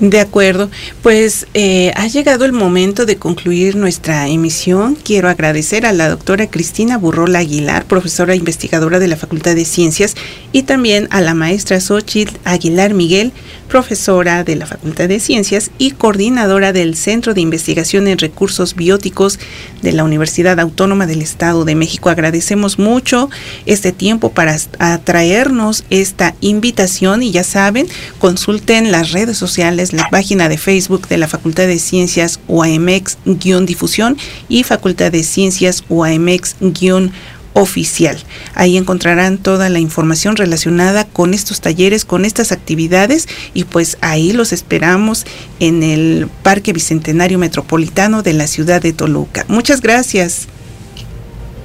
De 0.00 0.18
acuerdo, 0.18 0.70
pues 1.02 1.46
eh, 1.54 1.92
ha 1.96 2.08
llegado 2.08 2.44
el 2.44 2.52
momento 2.52 3.06
de 3.06 3.16
concluir 3.16 3.76
nuestra 3.76 4.28
emisión. 4.28 4.96
Quiero 4.96 5.28
agradecer 5.28 5.86
a 5.86 5.92
la 5.92 6.08
doctora 6.08 6.48
Cristina 6.48 6.98
Burrola 6.98 7.40
Aguilar, 7.40 7.84
profesora 7.84 8.34
investigadora 8.34 8.98
de 8.98 9.06
la 9.06 9.16
Facultad 9.16 9.54
de 9.54 9.64
Ciencias, 9.64 10.14
y 10.50 10.64
también 10.64 11.06
a 11.10 11.20
la 11.20 11.34
maestra 11.34 11.80
Xochitl 11.80 12.36
Aguilar 12.44 12.92
Miguel, 12.92 13.32
profesora 13.74 14.44
de 14.44 14.54
la 14.54 14.66
Facultad 14.66 15.08
de 15.08 15.18
Ciencias 15.18 15.72
y 15.78 15.90
coordinadora 15.90 16.72
del 16.72 16.94
Centro 16.94 17.34
de 17.34 17.40
Investigación 17.40 18.06
en 18.06 18.18
Recursos 18.18 18.76
Bióticos 18.76 19.40
de 19.82 19.90
la 19.90 20.04
Universidad 20.04 20.60
Autónoma 20.60 21.08
del 21.08 21.22
Estado 21.22 21.64
de 21.64 21.74
México. 21.74 22.08
Agradecemos 22.08 22.78
mucho 22.78 23.30
este 23.66 23.90
tiempo 23.90 24.30
para 24.30 24.56
traernos 25.02 25.82
esta 25.90 26.36
invitación 26.40 27.24
y 27.24 27.32
ya 27.32 27.42
saben, 27.42 27.88
consulten 28.20 28.92
las 28.92 29.10
redes 29.10 29.38
sociales, 29.38 29.92
la 29.92 30.08
página 30.08 30.48
de 30.48 30.56
Facebook 30.56 31.08
de 31.08 31.18
la 31.18 31.26
Facultad 31.26 31.66
de 31.66 31.80
Ciencias 31.80 32.38
UAMX-difusión 32.46 34.16
y 34.48 34.62
Facultad 34.62 35.10
de 35.10 35.24
Ciencias 35.24 35.82
UAMX-difusión 35.88 37.10
oficial. 37.54 38.18
Ahí 38.54 38.76
encontrarán 38.76 39.38
toda 39.38 39.68
la 39.70 39.78
información 39.78 40.36
relacionada 40.36 41.04
con 41.06 41.32
estos 41.32 41.60
talleres, 41.60 42.04
con 42.04 42.24
estas 42.24 42.52
actividades 42.52 43.28
y 43.54 43.64
pues 43.64 43.96
ahí 44.00 44.32
los 44.32 44.52
esperamos 44.52 45.24
en 45.60 45.82
el 45.82 46.28
Parque 46.42 46.72
Bicentenario 46.72 47.38
Metropolitano 47.38 48.22
de 48.22 48.34
la 48.34 48.46
ciudad 48.46 48.82
de 48.82 48.92
Toluca. 48.92 49.44
Muchas 49.48 49.80
gracias. 49.80 50.48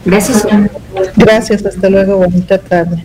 Gracias. 0.06 0.48
Gracias, 1.18 1.66
hasta 1.66 1.90
luego, 1.90 2.18
bonita 2.18 2.58
tarde. 2.58 3.04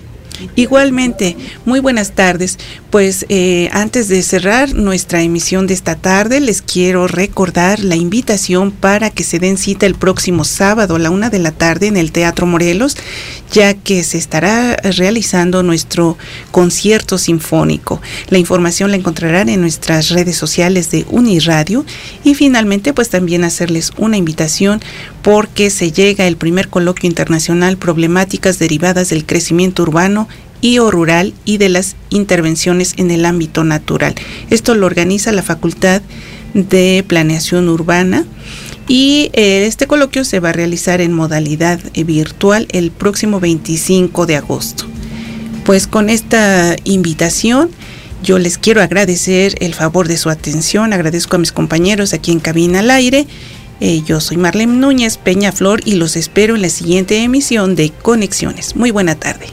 Igualmente, 0.56 1.36
muy 1.64 1.80
buenas 1.80 2.12
tardes. 2.12 2.58
Pues 2.90 3.26
eh, 3.28 3.68
antes 3.72 4.08
de 4.08 4.22
cerrar 4.22 4.74
nuestra 4.74 5.22
emisión 5.22 5.66
de 5.66 5.74
esta 5.74 5.96
tarde, 5.96 6.40
les 6.40 6.62
quiero 6.62 7.08
recordar 7.08 7.80
la 7.80 7.96
invitación 7.96 8.70
para 8.70 9.10
que 9.10 9.24
se 9.24 9.38
den 9.38 9.58
cita 9.58 9.86
el 9.86 9.94
próximo 9.94 10.44
sábado 10.44 10.96
a 10.96 10.98
la 10.98 11.10
una 11.10 11.30
de 11.30 11.40
la 11.40 11.50
tarde 11.50 11.88
en 11.88 11.96
el 11.96 12.12
Teatro 12.12 12.46
Morelos, 12.46 12.96
ya 13.52 13.74
que 13.74 14.04
se 14.04 14.18
estará 14.18 14.76
realizando 14.76 15.62
nuestro 15.62 16.16
concierto 16.50 17.18
sinfónico. 17.18 18.00
La 18.28 18.38
información 18.38 18.90
la 18.90 18.96
encontrarán 18.96 19.48
en 19.48 19.60
nuestras 19.60 20.10
redes 20.10 20.36
sociales 20.36 20.90
de 20.90 21.04
Uniradio 21.10 21.84
y 22.22 22.34
finalmente 22.34 22.92
pues 22.92 23.10
también 23.10 23.44
hacerles 23.44 23.92
una 23.96 24.16
invitación 24.16 24.80
porque 25.22 25.70
se 25.70 25.90
llega 25.90 26.26
el 26.26 26.36
primer 26.36 26.68
coloquio 26.68 27.08
internacional 27.08 27.76
Problemáticas 27.78 28.58
derivadas 28.58 29.08
del 29.08 29.24
crecimiento 29.24 29.82
urbano 29.82 30.28
y 30.64 30.78
rural 30.78 31.34
y 31.44 31.58
de 31.58 31.68
las 31.68 31.94
intervenciones 32.08 32.94
en 32.96 33.10
el 33.10 33.26
ámbito 33.26 33.64
natural. 33.64 34.14
Esto 34.48 34.74
lo 34.74 34.86
organiza 34.86 35.30
la 35.30 35.42
Facultad 35.42 36.00
de 36.54 37.04
Planeación 37.06 37.68
Urbana 37.68 38.24
y 38.88 39.28
eh, 39.34 39.66
este 39.66 39.86
coloquio 39.86 40.24
se 40.24 40.40
va 40.40 40.48
a 40.48 40.52
realizar 40.54 41.02
en 41.02 41.12
modalidad 41.12 41.80
eh, 41.92 42.04
virtual 42.04 42.66
el 42.72 42.92
próximo 42.92 43.40
25 43.40 44.24
de 44.24 44.36
agosto. 44.36 44.86
Pues 45.66 45.86
con 45.86 46.08
esta 46.08 46.76
invitación 46.84 47.68
yo 48.22 48.38
les 48.38 48.56
quiero 48.56 48.80
agradecer 48.80 49.56
el 49.60 49.74
favor 49.74 50.08
de 50.08 50.16
su 50.16 50.30
atención, 50.30 50.94
agradezco 50.94 51.36
a 51.36 51.40
mis 51.40 51.52
compañeros 51.52 52.14
aquí 52.14 52.32
en 52.32 52.40
Cabina 52.40 52.78
al 52.78 52.90
Aire 52.90 53.26
eh, 53.80 54.02
yo 54.06 54.20
soy 54.20 54.38
Marlene 54.38 54.76
Núñez 54.76 55.18
Peña 55.18 55.52
Flor 55.52 55.82
y 55.84 55.96
los 55.96 56.16
espero 56.16 56.54
en 56.54 56.62
la 56.62 56.70
siguiente 56.70 57.22
emisión 57.22 57.74
de 57.74 57.90
Conexiones. 57.90 58.76
Muy 58.76 58.92
buena 58.92 59.16
tarde. 59.16 59.48